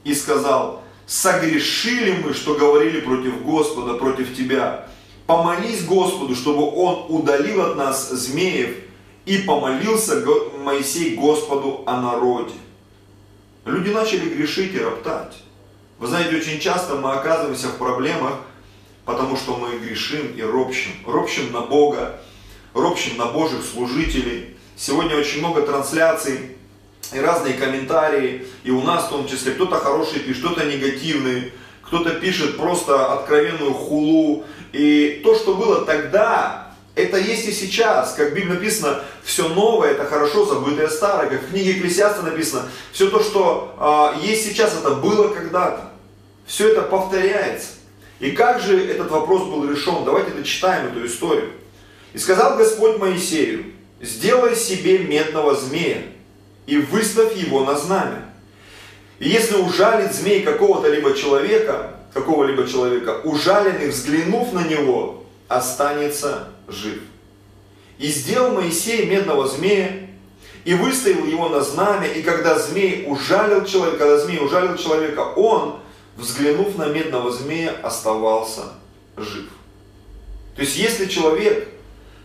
[0.05, 4.87] и сказал, согрешили мы, что говорили против Господа, против тебя.
[5.29, 8.71] Помолись Господу, чтобы Он удалил от нас змеев,
[9.27, 10.25] и помолился
[10.65, 12.55] Моисей Господу о народе.
[13.67, 15.35] Люди начали грешить и роптать.
[15.99, 18.37] Вы знаете, очень часто мы оказываемся в проблемах,
[19.05, 20.93] потому что мы грешим и ропщим.
[21.05, 22.19] Ропщим на Бога,
[22.73, 24.57] ропщим на Божьих служителей.
[24.77, 26.57] Сегодня очень много трансляций
[27.13, 29.53] и разные комментарии, и у нас в том числе.
[29.53, 34.45] Кто-то хороший пишет, кто-то негативный, кто-то пишет просто откровенную хулу.
[34.73, 38.15] И то, что было тогда, это есть и сейчас.
[38.15, 41.29] Как в Библии написано, все новое это хорошо, забытое старое.
[41.31, 45.93] Как в книге Екклесиаста написано, все то, что э, есть сейчас, это было когда-то.
[46.47, 47.69] Все это повторяется.
[48.21, 50.05] И как же этот вопрос был решен?
[50.05, 51.53] Давайте дочитаем эту историю.
[52.15, 53.67] И сказал Господь Моисею,
[54.01, 56.03] сделай себе медного змея
[56.67, 58.25] и выставь его на знамя.
[59.19, 67.01] И если ужалит змей какого-то либо человека, какого-либо человека, ужаленный, взглянув на него, останется жив.
[67.99, 70.09] И сделал Моисей медного змея,
[70.65, 75.81] и выставил его на знамя, и когда змей ужалил человека, когда змей ужалил человека, он,
[76.17, 78.63] взглянув на медного змея, оставался
[79.17, 79.47] жив.
[80.55, 81.69] То есть, если человек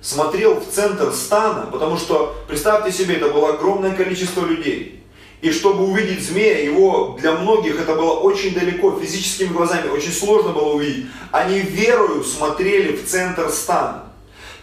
[0.01, 5.02] смотрел в центр стана, потому что, представьте себе, это было огромное количество людей,
[5.43, 10.53] и чтобы увидеть змея, его для многих это было очень далеко, физическими глазами очень сложно
[10.53, 11.05] было увидеть.
[11.31, 14.13] Они верою смотрели в центр стана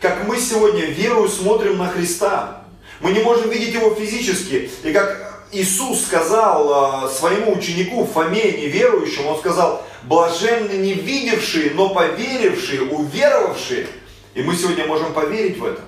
[0.01, 2.63] как мы сегодня верою смотрим на Христа.
[3.01, 4.71] Мы не можем видеть Его физически.
[4.83, 11.91] И как Иисус сказал а, своему ученику Фоме неверующему, Он сказал, блаженны не видевшие, но
[11.91, 13.87] поверившие, уверовавшие.
[14.35, 15.83] И мы сегодня можем поверить в это,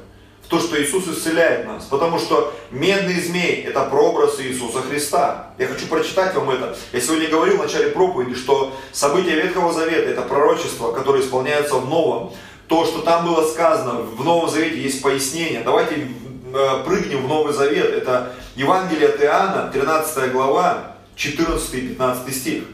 [0.53, 1.87] то, что Иисус исцеляет нас.
[1.87, 5.47] Потому что медный змей– это прообраз Иисуса Христа.
[5.57, 6.77] Я хочу прочитать вам это.
[6.93, 11.89] Я сегодня говорил в начале проповеди, что события Ветхого Завета– это пророчество, которое исполняется в
[11.89, 12.35] Новом
[12.69, 15.63] то, что там было сказано, в Новом Завете есть пояснение.
[15.65, 16.07] Давайте
[16.53, 17.87] э, прыгнем в Новый Завет.
[17.87, 22.65] Это Евангелие от Иоанна, 13 глава, 14 и 15 стих.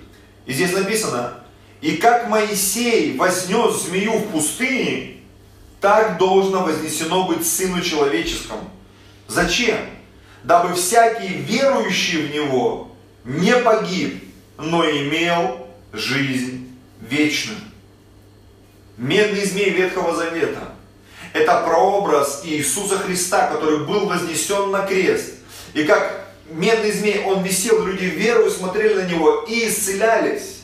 [0.47, 1.35] И здесь написано,
[1.81, 5.18] «И как Моисей вознес змею в пустыне,
[5.81, 8.71] так должно вознесено быть Сыну Человеческому».
[9.29, 9.79] Зачем?
[10.43, 12.91] Дабы всякий верующий в Него
[13.25, 14.25] не погиб,
[14.57, 17.61] но имел жизнь вечную.
[18.97, 20.73] Медный змей Ветхого Завета.
[21.35, 25.35] Это прообраз Иисуса Христа, который был вознесен на крест.
[25.75, 30.63] И как медный змей, он висел, люди верою смотрели на него и исцелялись.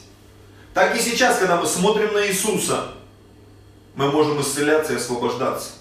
[0.72, 2.94] Так и сейчас, когда мы смотрим на Иисуса,
[3.94, 5.72] мы можем исцеляться и освобождаться.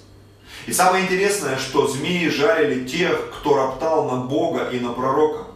[0.66, 5.48] И самое интересное, что змеи жарили тех, кто роптал на Бога и на пророка.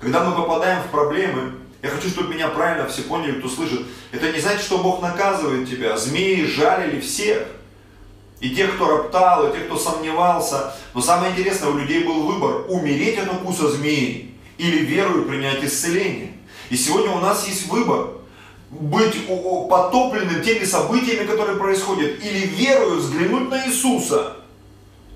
[0.00, 3.82] Когда мы попадаем в проблемы, я хочу, чтобы меня правильно все поняли, кто слышит.
[4.12, 5.96] Это не значит, что Бог наказывает тебя.
[5.96, 7.46] Змеи жалили всех.
[8.40, 10.74] И тех, кто роптал, и тех, кто сомневался.
[10.94, 16.32] Но самое интересное, у людей был выбор, умереть от укуса змеи или верою принять исцеление.
[16.68, 18.15] И сегодня у нас есть выбор
[18.70, 24.36] быть потопленным теми событиями, которые происходят, или верою взглянуть на Иисуса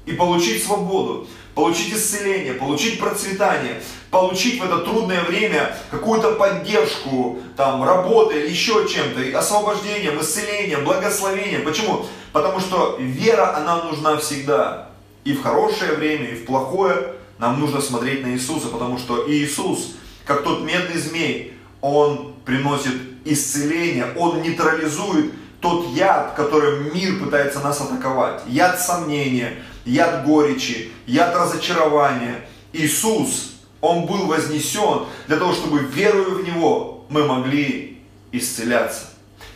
[0.07, 1.27] и получить свободу.
[1.55, 8.89] получить исцеление, получить процветание, получить в это трудное время какую-то поддержку, там, работы или еще
[8.89, 11.65] чем-то, освобождением, исцелением, благословением.
[11.65, 12.07] Почему?
[12.33, 14.89] Потому что вера, она нужна всегда.
[15.25, 19.97] И в хорошее время, и в плохое нам нужно смотреть на Иисуса, потому что Иисус,
[20.25, 27.81] как тот медный змей, Он приносит исцеление, Он нейтрализует тот яд, которым мир пытается нас
[27.81, 28.43] атаковать.
[28.47, 32.47] Яд сомнения, яд горечи, яд разочарования.
[32.73, 38.03] Иисус, Он был вознесен для того, чтобы, веруя в Него, мы могли
[38.33, 39.07] исцеляться.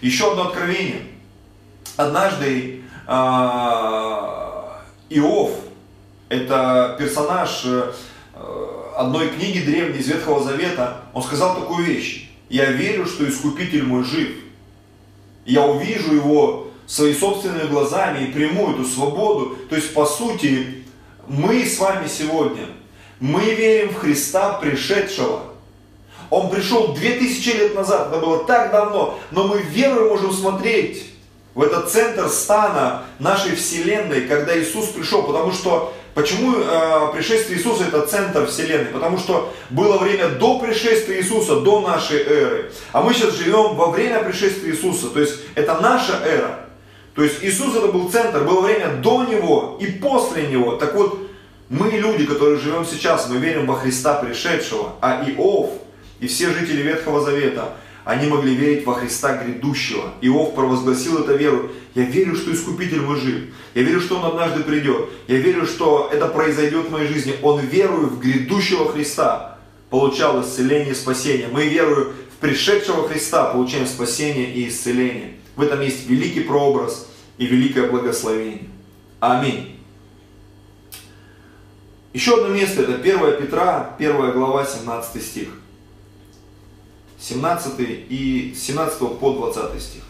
[0.00, 1.02] Еще одно откровение.
[1.96, 5.52] Однажды а, Иов,
[6.28, 7.92] это персонаж э,
[8.96, 12.30] одной книги древней из Ветхого Завета, он сказал такую вещь.
[12.48, 14.30] Я верю, что Искупитель мой жив.
[15.44, 19.56] Я увижу его своими собственными глазами и приму эту свободу.
[19.68, 20.84] То есть, по сути,
[21.26, 22.66] мы с вами сегодня,
[23.20, 25.42] мы верим в Христа пришедшего.
[26.30, 31.04] Он пришел 2000 лет назад, это было так давно, но мы верой можем смотреть
[31.54, 37.84] в этот центр стана нашей Вселенной, когда Иисус пришел, потому что Почему э, пришествие Иисуса
[37.84, 38.86] это центр Вселенной?
[38.86, 42.72] Потому что было время до пришествия Иисуса, до нашей эры.
[42.92, 45.08] А мы сейчас живем во время пришествия Иисуса.
[45.08, 46.60] То есть это наша эра.
[47.16, 50.76] То есть Иисус это был центр, было время до Него и после Него.
[50.76, 51.18] Так вот,
[51.68, 54.92] мы люди, которые живем сейчас, мы верим во Христа пришедшего.
[55.00, 55.70] А Иов
[56.20, 57.72] и все жители Ветхого Завета–
[58.04, 60.12] они могли верить во Христа грядущего.
[60.20, 61.70] Иов провозгласил это веру.
[61.94, 63.44] Я верю, что Искупитель мой жив.
[63.74, 65.08] Я верю, что Он однажды придет.
[65.26, 67.34] Я верю, что это произойдет в моей жизни.
[67.42, 71.48] Он, верует в грядущего Христа, получал исцеление и спасение.
[71.48, 75.36] Мы, веруя в пришедшего Христа, получаем спасение и исцеление.
[75.56, 78.68] В этом есть великий прообраз и великое благословение.
[79.20, 79.80] Аминь.
[82.12, 85.48] Еще одно место, это 1 Петра, 1 глава, 17 стих.
[87.26, 90.02] 17 и 17 по 20 стих.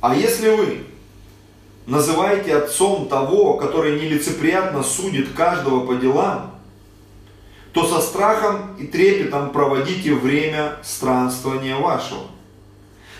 [0.00, 0.84] А если вы
[1.86, 6.54] называете отцом того, который нелицеприятно судит каждого по делам,
[7.72, 12.24] то со страхом и трепетом проводите время странствования вашего.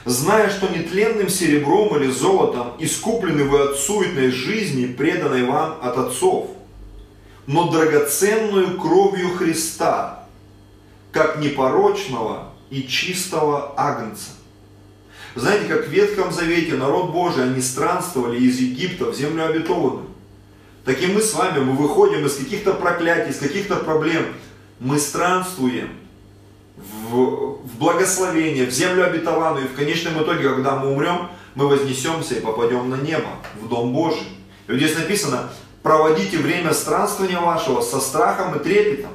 [0.04, 6.48] Зная, что нетленным серебром или золотом искуплены вы от суетной жизни, преданной вам от отцов,
[7.46, 10.26] но драгоценную кровью Христа,
[11.10, 14.30] как непорочного и чистого агнца.
[15.34, 20.08] Знаете, как в Ветхом Завете народ Божий, они странствовали из Египта в землю обетованную.
[20.84, 24.24] Так и мы с вами, мы выходим из каких-то проклятий, из каких-то проблем.
[24.80, 25.90] Мы странствуем
[26.76, 29.66] в, в благословение, в землю обетованную.
[29.66, 33.28] И в конечном итоге, когда мы умрем, мы вознесемся и попадем на небо,
[33.60, 34.26] в Дом Божий.
[34.66, 35.50] И вот здесь написано,
[35.82, 39.12] проводите время странствования вашего со страхом и трепетом,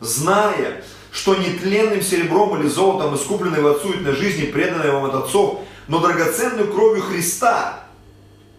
[0.00, 6.00] зная, что нетленным серебром или золотом искупленной в отсуетной жизни, преданной вам от отцов, но
[6.00, 7.84] драгоценной кровью Христа,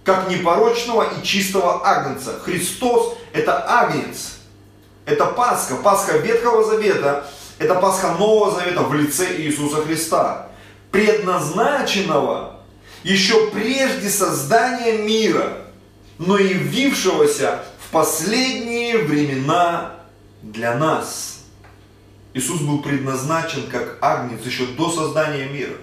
[0.05, 2.39] как непорочного и чистого агнца.
[2.45, 4.37] Христос– это агнец,
[5.05, 7.27] это Пасха, Пасха Ветхого Завета,
[7.59, 10.47] это Пасха Нового Завета в лице Иисуса Христа,
[10.91, 12.61] предназначенного
[13.03, 15.57] еще прежде создания мира,
[16.19, 19.91] но явившегося в последние времена
[20.41, 21.33] для нас–
[22.35, 25.75] Иисус был предназначен как агнец еще до создания мира.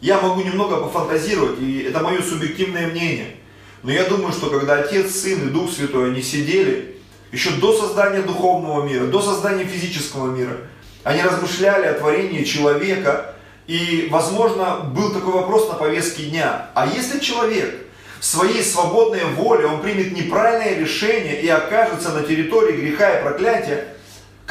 [0.00, 3.34] Я могу немного пофантазировать, и это мое субъективное мнение.
[3.82, 6.98] Но я думаю, что когда Отец, Сын и Дух Святой, они сидели,
[7.32, 10.56] еще до создания духовного мира, до создания физического мира,
[11.02, 13.34] они размышляли о творении человека,
[13.66, 16.70] и, возможно, был такой вопрос на повестке дня.
[16.74, 17.74] А если человек
[18.20, 23.91] в своей свободной воле, он примет неправильное решение и окажется на территории греха и проклятия,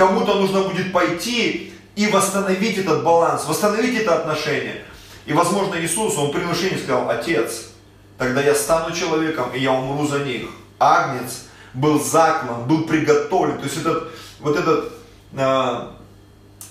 [0.01, 4.83] Кому-то нужно будет пойти и восстановить этот баланс, восстановить это отношение.
[5.27, 7.67] И, возможно, Иисус, Он при внушении сказал, Отец,
[8.17, 10.49] тогда я стану человеком, и я умру за них.
[10.79, 11.43] Агнец
[11.75, 13.59] был заклан, был приготовлен.
[13.59, 14.91] То есть этот, вот этот
[15.33, 15.87] э,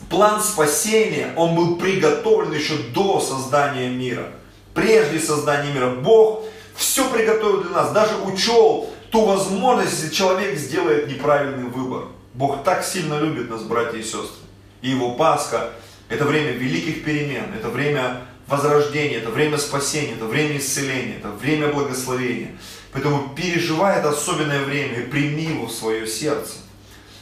[0.08, 4.26] план спасения, он был приготовлен еще до создания мира.
[4.74, 5.90] Прежде создания мира.
[5.90, 12.08] Бог все приготовил для нас, даже учел ту возможность, если человек сделает неправильный выбор.
[12.34, 14.44] Бог так сильно любит нас, братья и сестры.
[14.82, 15.72] И Его Пасха–
[16.08, 21.72] это время великих перемен, это время возрождения, это время спасения, это время исцеления, это время
[21.72, 22.56] благословения.
[22.92, 26.54] Поэтому переживай это особенное время и прими его в свое сердце.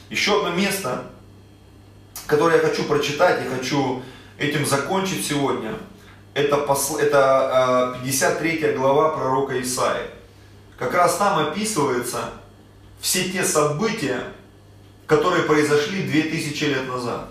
[0.09, 1.05] Еще одно место,
[2.27, 4.03] которое я хочу прочитать и хочу
[4.39, 5.75] этим закончить сегодня,
[6.33, 6.67] это,
[7.01, 10.09] это 53 а, глава пророка Исаия.
[10.79, 12.31] Как раз там описывается
[13.01, 14.23] все те события,
[15.09, 17.31] которые произошли 2000 лет назад,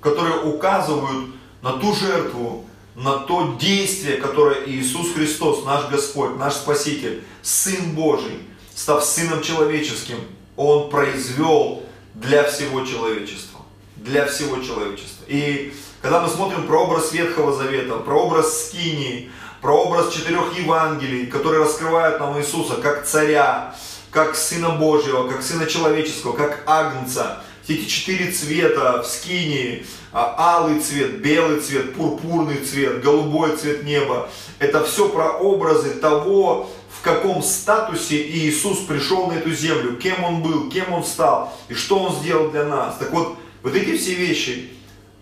[0.00, 1.26] которые указывают
[1.60, 2.64] на ту жертву,
[2.96, 8.40] на то действие, которое Иисус Христос, наш Господь, наш Спаситель, Сын Божий,
[8.74, 10.16] став Сыном Человеческим,
[10.56, 11.82] Он произвел
[12.14, 13.60] для всего человечества.
[13.96, 15.24] Для всего человечества.
[15.28, 21.26] И когда мы смотрим про образ Ветхого Завета, про образ Скинии, про образ четырех Евангелий,
[21.26, 23.74] которые раскрывают нам Иисуса как царя,
[24.12, 30.34] как Сына Божьего, как Сына Человеческого, как Агнца, все эти четыре цвета в скинии, а,
[30.38, 37.02] алый цвет, белый цвет, пурпурный цвет, голубой цвет неба, это все про образы того, в
[37.02, 41.98] каком статусе Иисус пришел на эту землю, кем Он был, кем Он стал и что
[41.98, 42.96] Он сделал для нас.
[42.98, 44.70] Так вот, вот эти все вещи,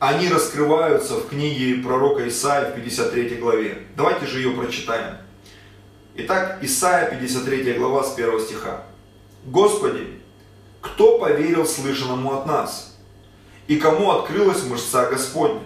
[0.01, 3.87] они раскрываются в книге пророка Исаия в 53 главе.
[3.97, 5.19] Давайте же ее прочитаем.
[6.17, 8.83] Итак, Исаия 53 глава с 1 стиха.
[9.47, 10.07] «Господи,
[10.81, 12.97] кто поверил слышанному от нас?
[13.69, 15.63] И кому открылась мышца Господня?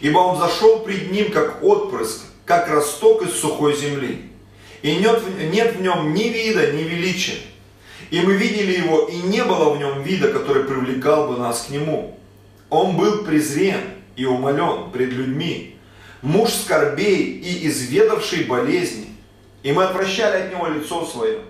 [0.00, 4.30] Ибо он зашел пред ним, как отпрыск, как росток из сухой земли.
[4.82, 5.20] И нет,
[5.52, 7.38] нет в нем ни вида, ни величия.
[8.10, 11.70] И мы видели его, и не было в нем вида, который привлекал бы нас к
[11.70, 12.16] нему.
[12.70, 13.80] Он был презрен
[14.14, 15.76] и умолен пред людьми,
[16.22, 19.05] муж скорбей и изведавший болезни,
[19.66, 21.40] и мы отвращали от него лицо свое.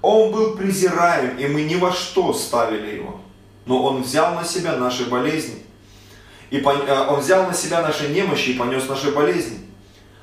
[0.00, 3.20] Он был презираем, и мы ни во что ставили его.
[3.66, 5.62] Но он взял на себя наши болезни.
[6.50, 9.58] И э, он взял на себя наши немощи и понес наши болезни.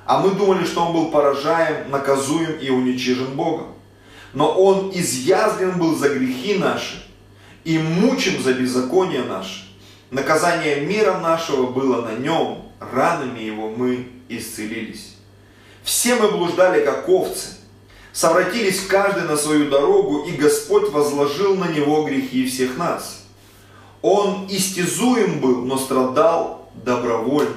[0.06, 3.68] А мы думали, что он был поражаем, наказуем и уничижен Богом.
[4.34, 7.06] Но он изъязлен был за грехи наши
[7.64, 9.64] и мучим за беззаконие наше.
[10.12, 15.19] Наказание мира нашего было на нем, ранами его мы исцелились.
[15.84, 17.50] Все мы блуждали, как овцы,
[18.12, 23.24] совратились каждый на свою дорогу, и Господь возложил на него грехи всех нас.
[24.02, 27.56] Он истязуем был, но страдал добровольно.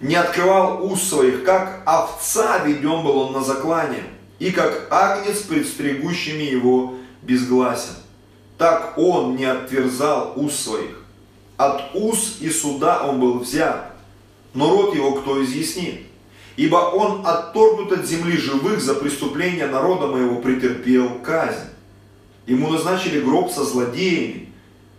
[0.00, 4.04] Не открывал уст своих, как овца веден был он на заклание,
[4.38, 7.94] и как агнец пред стригущими его безгласен.
[8.58, 11.02] Так он не отверзал уст своих.
[11.56, 13.96] От уст и суда он был взят,
[14.52, 16.05] но рот его кто изъяснит?
[16.56, 21.68] Ибо он отторгнут от земли живых за преступление народа моего претерпел казнь.
[22.46, 24.48] Ему назначили гроб со злодеями,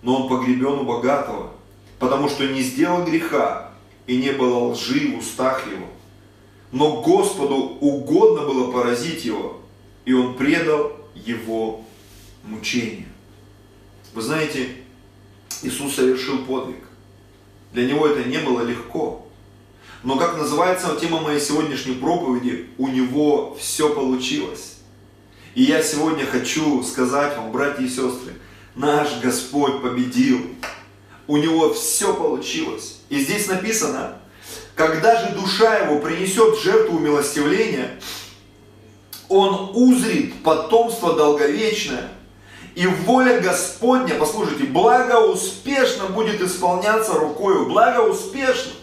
[0.03, 1.51] но он погребен у богатого,
[1.97, 3.71] потому что не сделал греха
[4.05, 5.87] и не было лжи в устах его.
[6.71, 9.61] Но Господу угодно было поразить его,
[10.05, 11.83] и он предал его
[12.43, 13.07] мучению.
[14.13, 14.69] Вы знаете,
[15.63, 16.83] Иисус совершил подвиг.
[17.73, 19.26] Для него это не было легко.
[20.03, 24.77] Но как называется тема моей сегодняшней проповеди, у него все получилось.
[25.55, 28.33] И я сегодня хочу сказать вам, братья и сестры,
[28.75, 30.39] наш Господь победил.
[31.25, 32.99] У него все получилось.
[33.09, 34.19] И здесь написано,
[34.75, 37.99] когда же душа его принесет жертву милостивления,
[39.27, 42.11] он узрит потомство долговечное,
[42.75, 48.73] и воля Господня, послушайте, благоуспешно будет исполняться рукою, благоуспешно.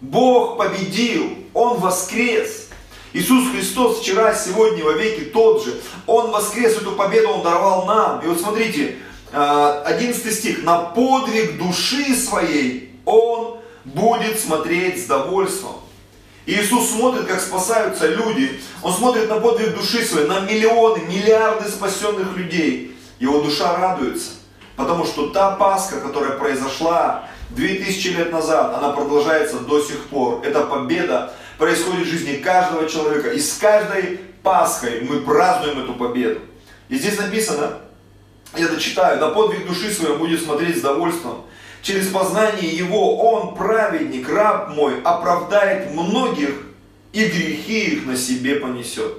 [0.00, 2.68] Бог победил, Он воскрес.
[3.12, 5.80] Иисус Христос вчера, сегодня, во веки тот же.
[6.06, 8.20] Он воскрес, эту победу Он даровал нам.
[8.20, 8.96] И вот смотрите,
[9.32, 10.62] 11 а, стих.
[10.62, 15.76] На подвиг души своей Он будет смотреть с довольством.
[16.46, 18.60] Иисус смотрит, как спасаются люди.
[18.82, 22.96] Он смотрит на подвиг души своей, на миллионы, миллиарды спасенных людей.
[23.18, 24.30] Его душа радуется.
[24.76, 30.42] Потому что та Пасха, которая произошла 2000 лет назад, она продолжается до сих пор.
[30.44, 33.30] Эта победа происходит в жизни каждого человека.
[33.30, 36.40] И с каждой Пасхой мы празднуем эту победу.
[36.88, 37.78] И здесь написано,
[38.56, 41.44] я это читаю, на подвиг души своей будет смотреть с довольством.
[41.82, 46.50] Через познание Его Он, праведник, раб мой, оправдает многих
[47.12, 49.18] и грехи их на себе понесет.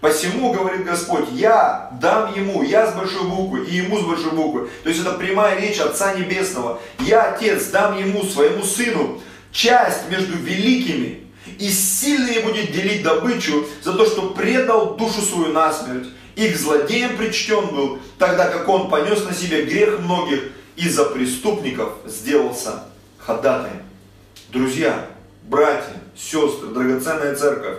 [0.00, 4.68] Посему, говорит Господь, я дам ему, я с большой буквы и ему с большой буквы.
[4.82, 6.80] То есть это прямая речь Отца Небесного.
[7.00, 9.20] Я, Отец, дам ему, своему сыну,
[9.52, 11.26] часть между великими,
[11.58, 16.08] и сильный будет делить добычу за то, что предал душу свою насмерть.
[16.34, 20.42] Их злодеем причтен был, тогда как он понес на себе грех многих
[20.76, 22.84] и за преступников сделался
[23.18, 23.82] ходатаем.
[24.50, 25.06] Друзья,
[25.44, 27.78] братья, сестры, драгоценная церковь,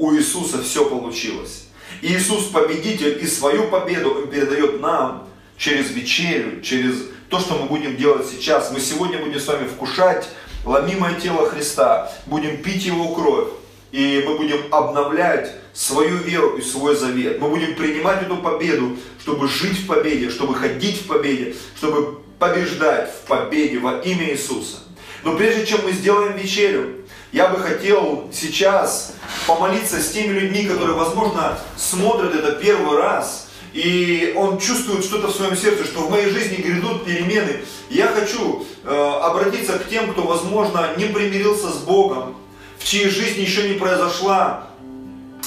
[0.00, 1.66] у Иисуса все получилось.
[2.00, 5.28] И Иисус победитель, и свою победу Он передает нам
[5.58, 6.94] через вечерю, через
[7.28, 8.72] то, что мы будем делать сейчас.
[8.72, 10.26] Мы сегодня будем с вами вкушать
[10.64, 13.48] ломимое тело Христа, будем пить Его кровь,
[13.92, 17.38] и мы будем обновлять свою веру и свой завет.
[17.38, 23.10] Мы будем принимать эту победу, чтобы жить в победе, чтобы ходить в победе, чтобы побеждать
[23.10, 24.78] в победе во имя Иисуса.
[25.24, 26.99] Но прежде чем мы сделаем вечерю,
[27.32, 29.14] я бы хотел сейчас
[29.46, 35.34] помолиться с теми людьми, которые, возможно, смотрят это первый раз, и он чувствует что-то в
[35.34, 37.60] своем сердце, что в моей жизни грядут перемены.
[37.88, 42.34] Я хочу э, обратиться к тем, кто, возможно, не примирился с Богом,
[42.78, 44.66] в чьей жизни еще не произошла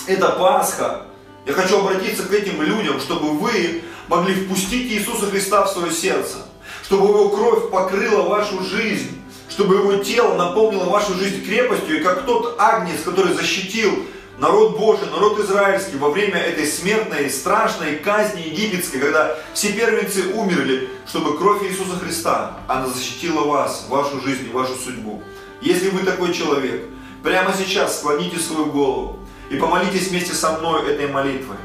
[0.08, 1.08] эта Пасха.
[1.46, 6.38] Я хочу обратиться к этим людям, чтобы вы могли впустить Иисуса Христа в свое сердце,
[6.86, 9.20] чтобы Его кровь покрыла вашу жизнь,
[9.54, 13.91] чтобы Его тело наполнило вашу жизнь крепостью, и как тот агнец, который защитил
[14.39, 20.89] народ Божий, народ израильский во время этой смертной, страшной казни египетской, когда все первенцы умерли,
[21.08, 25.22] чтобы кровь Иисуса Христа, она защитила вас, вашу жизнь, вашу судьбу.
[25.62, 26.86] Если вы такой человек,
[27.22, 29.20] прямо сейчас склоните свою голову
[29.51, 31.58] и помолитесь вместе со мной этой молитвой.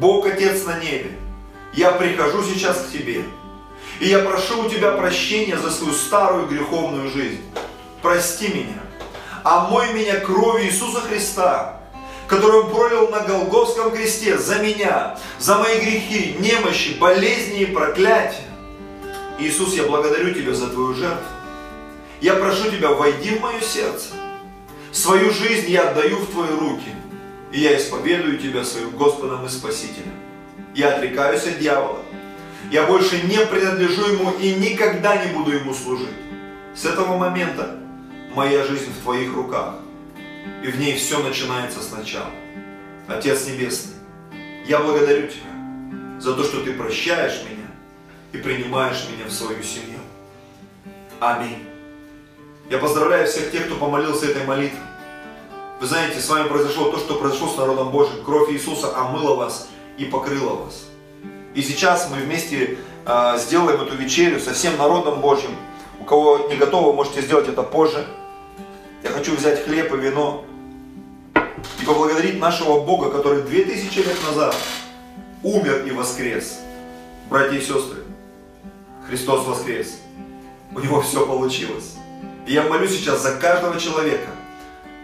[0.00, 1.16] Бог Отец на небе,
[1.72, 3.22] я прихожу сейчас к Тебе,
[4.00, 7.42] и я прошу у Тебя прощения за свою старую греховную жизнь.
[8.02, 8.82] Прости меня,
[9.42, 11.80] омой меня кровью Иисуса Христа,
[12.28, 18.44] который Он пролил на Голговском кресте за меня, за мои грехи, немощи, болезни и проклятия.
[19.38, 21.26] Иисус, я благодарю Тебя за Твою жертву.
[22.20, 24.10] Я прошу Тебя, войди в мое сердце.
[24.92, 26.90] Свою жизнь я отдаю в Твои руки.
[27.52, 30.12] И я исповедую Тебя своим Господом и Спасителем.
[30.74, 32.00] Я отрекаюсь от дьявола.
[32.70, 36.08] Я больше не принадлежу ему и никогда не буду ему служить.
[36.74, 37.78] С этого момента
[38.34, 39.76] моя жизнь в Твоих руках
[40.62, 42.30] и в ней все начинается сначала.
[43.06, 43.94] Отец Небесный,
[44.66, 47.66] я благодарю Тебя за то, что Ты прощаешь меня
[48.32, 49.98] и принимаешь меня в свою семью.
[51.20, 51.64] Аминь.
[52.70, 54.80] Я поздравляю всех тех, кто помолился этой молитвой.
[55.80, 58.22] Вы знаете, с вами произошло то, что произошло с народом Божьим.
[58.24, 60.87] Кровь Иисуса омыла вас и покрыла вас.
[61.58, 65.50] И сейчас мы вместе э, сделаем эту вечерю со всем народом Божьим.
[65.98, 68.06] У кого не готово, можете сделать это позже.
[69.02, 70.44] Я хочу взять хлеб и вино
[71.82, 74.54] и поблагодарить нашего Бога, который 2000 лет назад
[75.42, 76.60] умер и воскрес.
[77.28, 78.04] Братья и сестры,
[79.08, 79.98] Христос воскрес.
[80.72, 81.96] У него все получилось.
[82.46, 84.28] И я молюсь сейчас за каждого человека.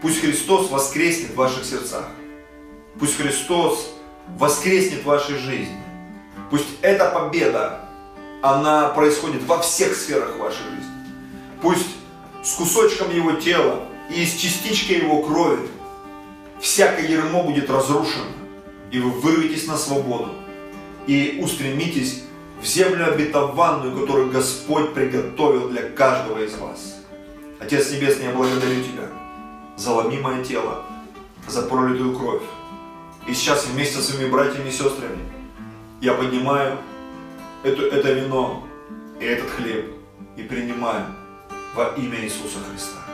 [0.01, 2.05] Пусть Христос воскреснет в ваших сердцах.
[2.97, 3.89] Пусть Христос
[4.37, 5.84] воскреснет в вашей жизни.
[6.49, 7.81] Пусть эта победа,
[8.41, 10.91] она происходит во всех сферах вашей жизни.
[11.61, 11.95] Пусть
[12.43, 15.67] с кусочком его тела и с частичкой его крови
[16.59, 18.25] всякое ермо будет разрушено,
[18.91, 20.33] и вы вырветесь на свободу
[21.07, 22.23] и устремитесь
[22.61, 26.97] в землю обетованную, которую Господь приготовил для каждого из вас.
[27.59, 29.09] Отец Небесный, я благодарю Тебя
[29.75, 30.83] за ломимое тело,
[31.47, 32.43] за пролитую кровь.
[33.27, 35.34] И сейчас вместе с своими братьями и сестрами
[36.01, 36.77] я поднимаю
[37.63, 38.63] это, это вино
[39.19, 39.93] и этот хлеб
[40.35, 41.05] и принимаю
[41.75, 43.04] во имя Иисуса Христа.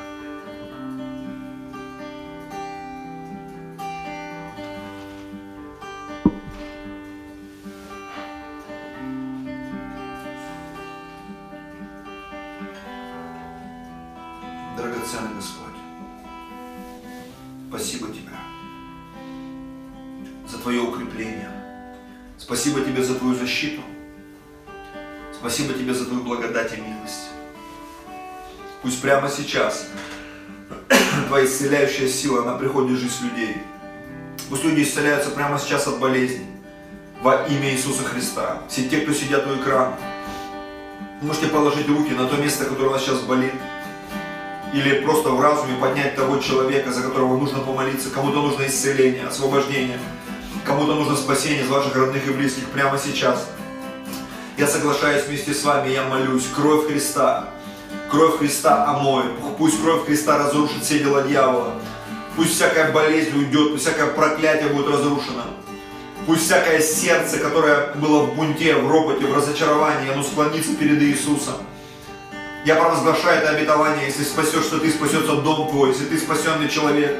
[29.21, 29.85] Прямо сейчас
[31.27, 33.57] Твоя исцеляющая сила, она приходит в жизнь людей.
[34.49, 36.47] Пусть люди исцеляются прямо сейчас от болезней.
[37.21, 38.63] Во имя Иисуса Христа.
[38.67, 39.95] Все те, кто сидят у экрана,
[41.21, 43.53] можете положить руки на то место, которое у вас сейчас болит.
[44.73, 48.09] Или просто в разуме поднять того человека, за которого нужно помолиться.
[48.09, 49.99] Кому-то нужно исцеление, освобождение.
[50.65, 53.47] Кому-то нужно спасение из ваших родных и близких прямо сейчас.
[54.57, 56.47] Я соглашаюсь вместе с вами, я молюсь.
[56.55, 57.49] Кровь Христа
[58.11, 59.31] Кровь Христа омоет.
[59.57, 61.75] Пусть кровь Христа разрушит все дела дьявола.
[62.35, 65.43] Пусть всякая болезнь уйдет, пусть всякое проклятие будет разрушено.
[66.27, 71.55] Пусть всякое сердце, которое было в бунте, в ропоте, в разочаровании, оно склонится перед Иисусом.
[72.65, 77.17] Я провозглашаю это обетование, если спасешь, что ты спасется дом твой, если ты спасенный человек.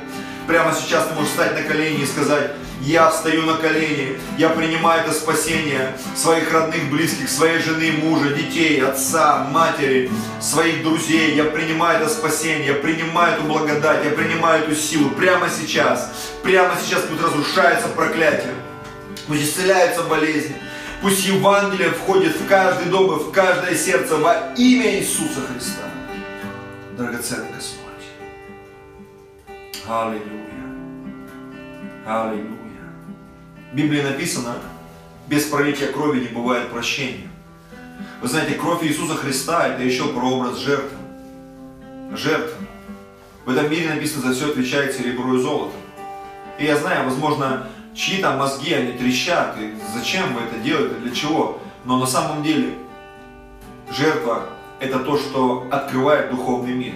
[0.47, 5.01] Прямо сейчас ты можешь встать на колени и сказать, я встаю на колени, я принимаю
[5.01, 11.35] это спасение своих родных, близких, своей жены, мужа, детей, отца, матери, своих друзей.
[11.35, 16.11] Я принимаю это спасение, я принимаю эту благодать, я принимаю эту силу прямо сейчас.
[16.41, 18.55] Прямо сейчас пусть разрушается проклятие,
[19.27, 20.55] пусть исцеляется болезнь.
[21.01, 25.81] Пусть Евангелие входит в каждый дом и в каждое сердце во имя Иисуса Христа.
[26.95, 27.80] Драгоценный Господь.
[29.91, 30.23] Аллилуйя.
[32.07, 32.93] Аллилуйя.
[33.73, 34.55] В Библии написано,
[35.27, 37.27] без пролития крови не бывает прощения.
[38.21, 40.97] Вы знаете, кровь Иисуса Христа это еще прообраз жертвы.
[42.15, 42.65] Жертвы.
[43.45, 45.75] В этом мире написано, за все отвечает серебро и золото.
[46.57, 51.13] И я знаю, возможно, чьи там мозги, они трещат, и зачем вы это делаете, для
[51.13, 51.59] чего.
[51.83, 52.75] Но на самом деле
[53.89, 54.45] жертва–
[54.79, 56.93] это то, что открывает духовный мир.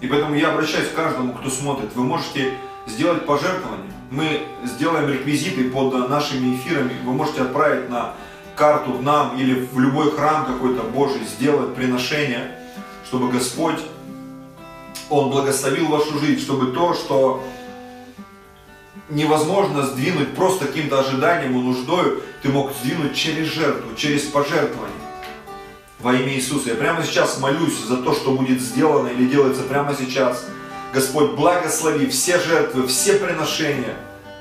[0.00, 1.94] И поэтому я обращаюсь к каждому, кто смотрит.
[1.94, 2.54] Вы можете
[2.86, 3.92] сделать пожертвование.
[4.10, 6.92] Мы сделаем реквизиты под нашими эфирами.
[7.04, 8.14] Вы можете отправить на
[8.54, 12.58] карту нам или в любой храм какой-то Божий, сделать приношение,
[13.04, 13.78] чтобы Господь,
[15.10, 17.44] Он благословил вашу жизнь, чтобы то, что
[19.10, 24.95] невозможно сдвинуть просто каким-то ожиданием и нуждою, ты мог сдвинуть через жертву, через пожертвование.
[26.00, 26.70] Во имя Иисуса.
[26.70, 30.44] Я прямо сейчас молюсь за то, что будет сделано или делается прямо сейчас.
[30.92, 33.96] Господь, благослови все жертвы, все приношения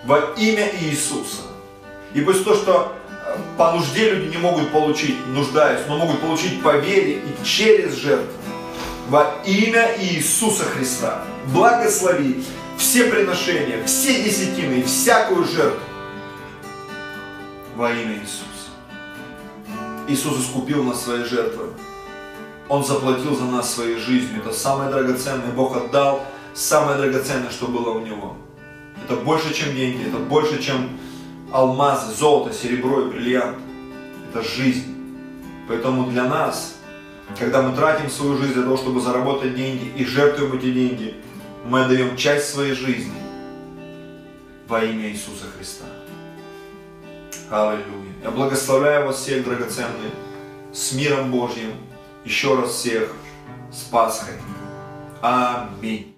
[0.05, 1.41] во имя Иисуса.
[2.13, 6.61] И пусть то, что э, по нужде люди не могут получить, нуждаясь, но могут получить
[6.61, 8.31] по вере и через жертву.
[9.09, 11.23] Во имя Иисуса Христа.
[11.47, 12.43] Благослови
[12.77, 15.79] все приношения, все десятины, всякую жертву
[17.75, 18.54] во имя Иисуса.
[20.07, 21.69] Иисус искупил нас своей жертвой.
[22.69, 24.41] Он заплатил за нас своей жизнью.
[24.43, 25.51] Это самое драгоценное.
[25.51, 26.21] Бог отдал
[26.53, 28.37] самое драгоценное, что было у Него.
[29.03, 30.89] Это больше, чем деньги, это больше, чем
[31.51, 33.57] алмазы, золото, серебро и бриллиант.
[34.29, 34.95] Это жизнь.
[35.67, 36.75] Поэтому для нас,
[37.39, 41.15] когда мы тратим свою жизнь для того, чтобы заработать деньги и жертвуем эти деньги,
[41.65, 43.13] мы отдаем часть своей жизни
[44.67, 45.85] во имя Иисуса Христа.
[47.49, 48.04] Аллилуйя.
[48.25, 50.09] Я благословляю вас всех, драгоценные,
[50.73, 51.73] с миром Божьим.
[52.25, 53.11] Еще раз всех
[53.71, 54.33] с Пасхой.
[55.21, 56.14] Аминь.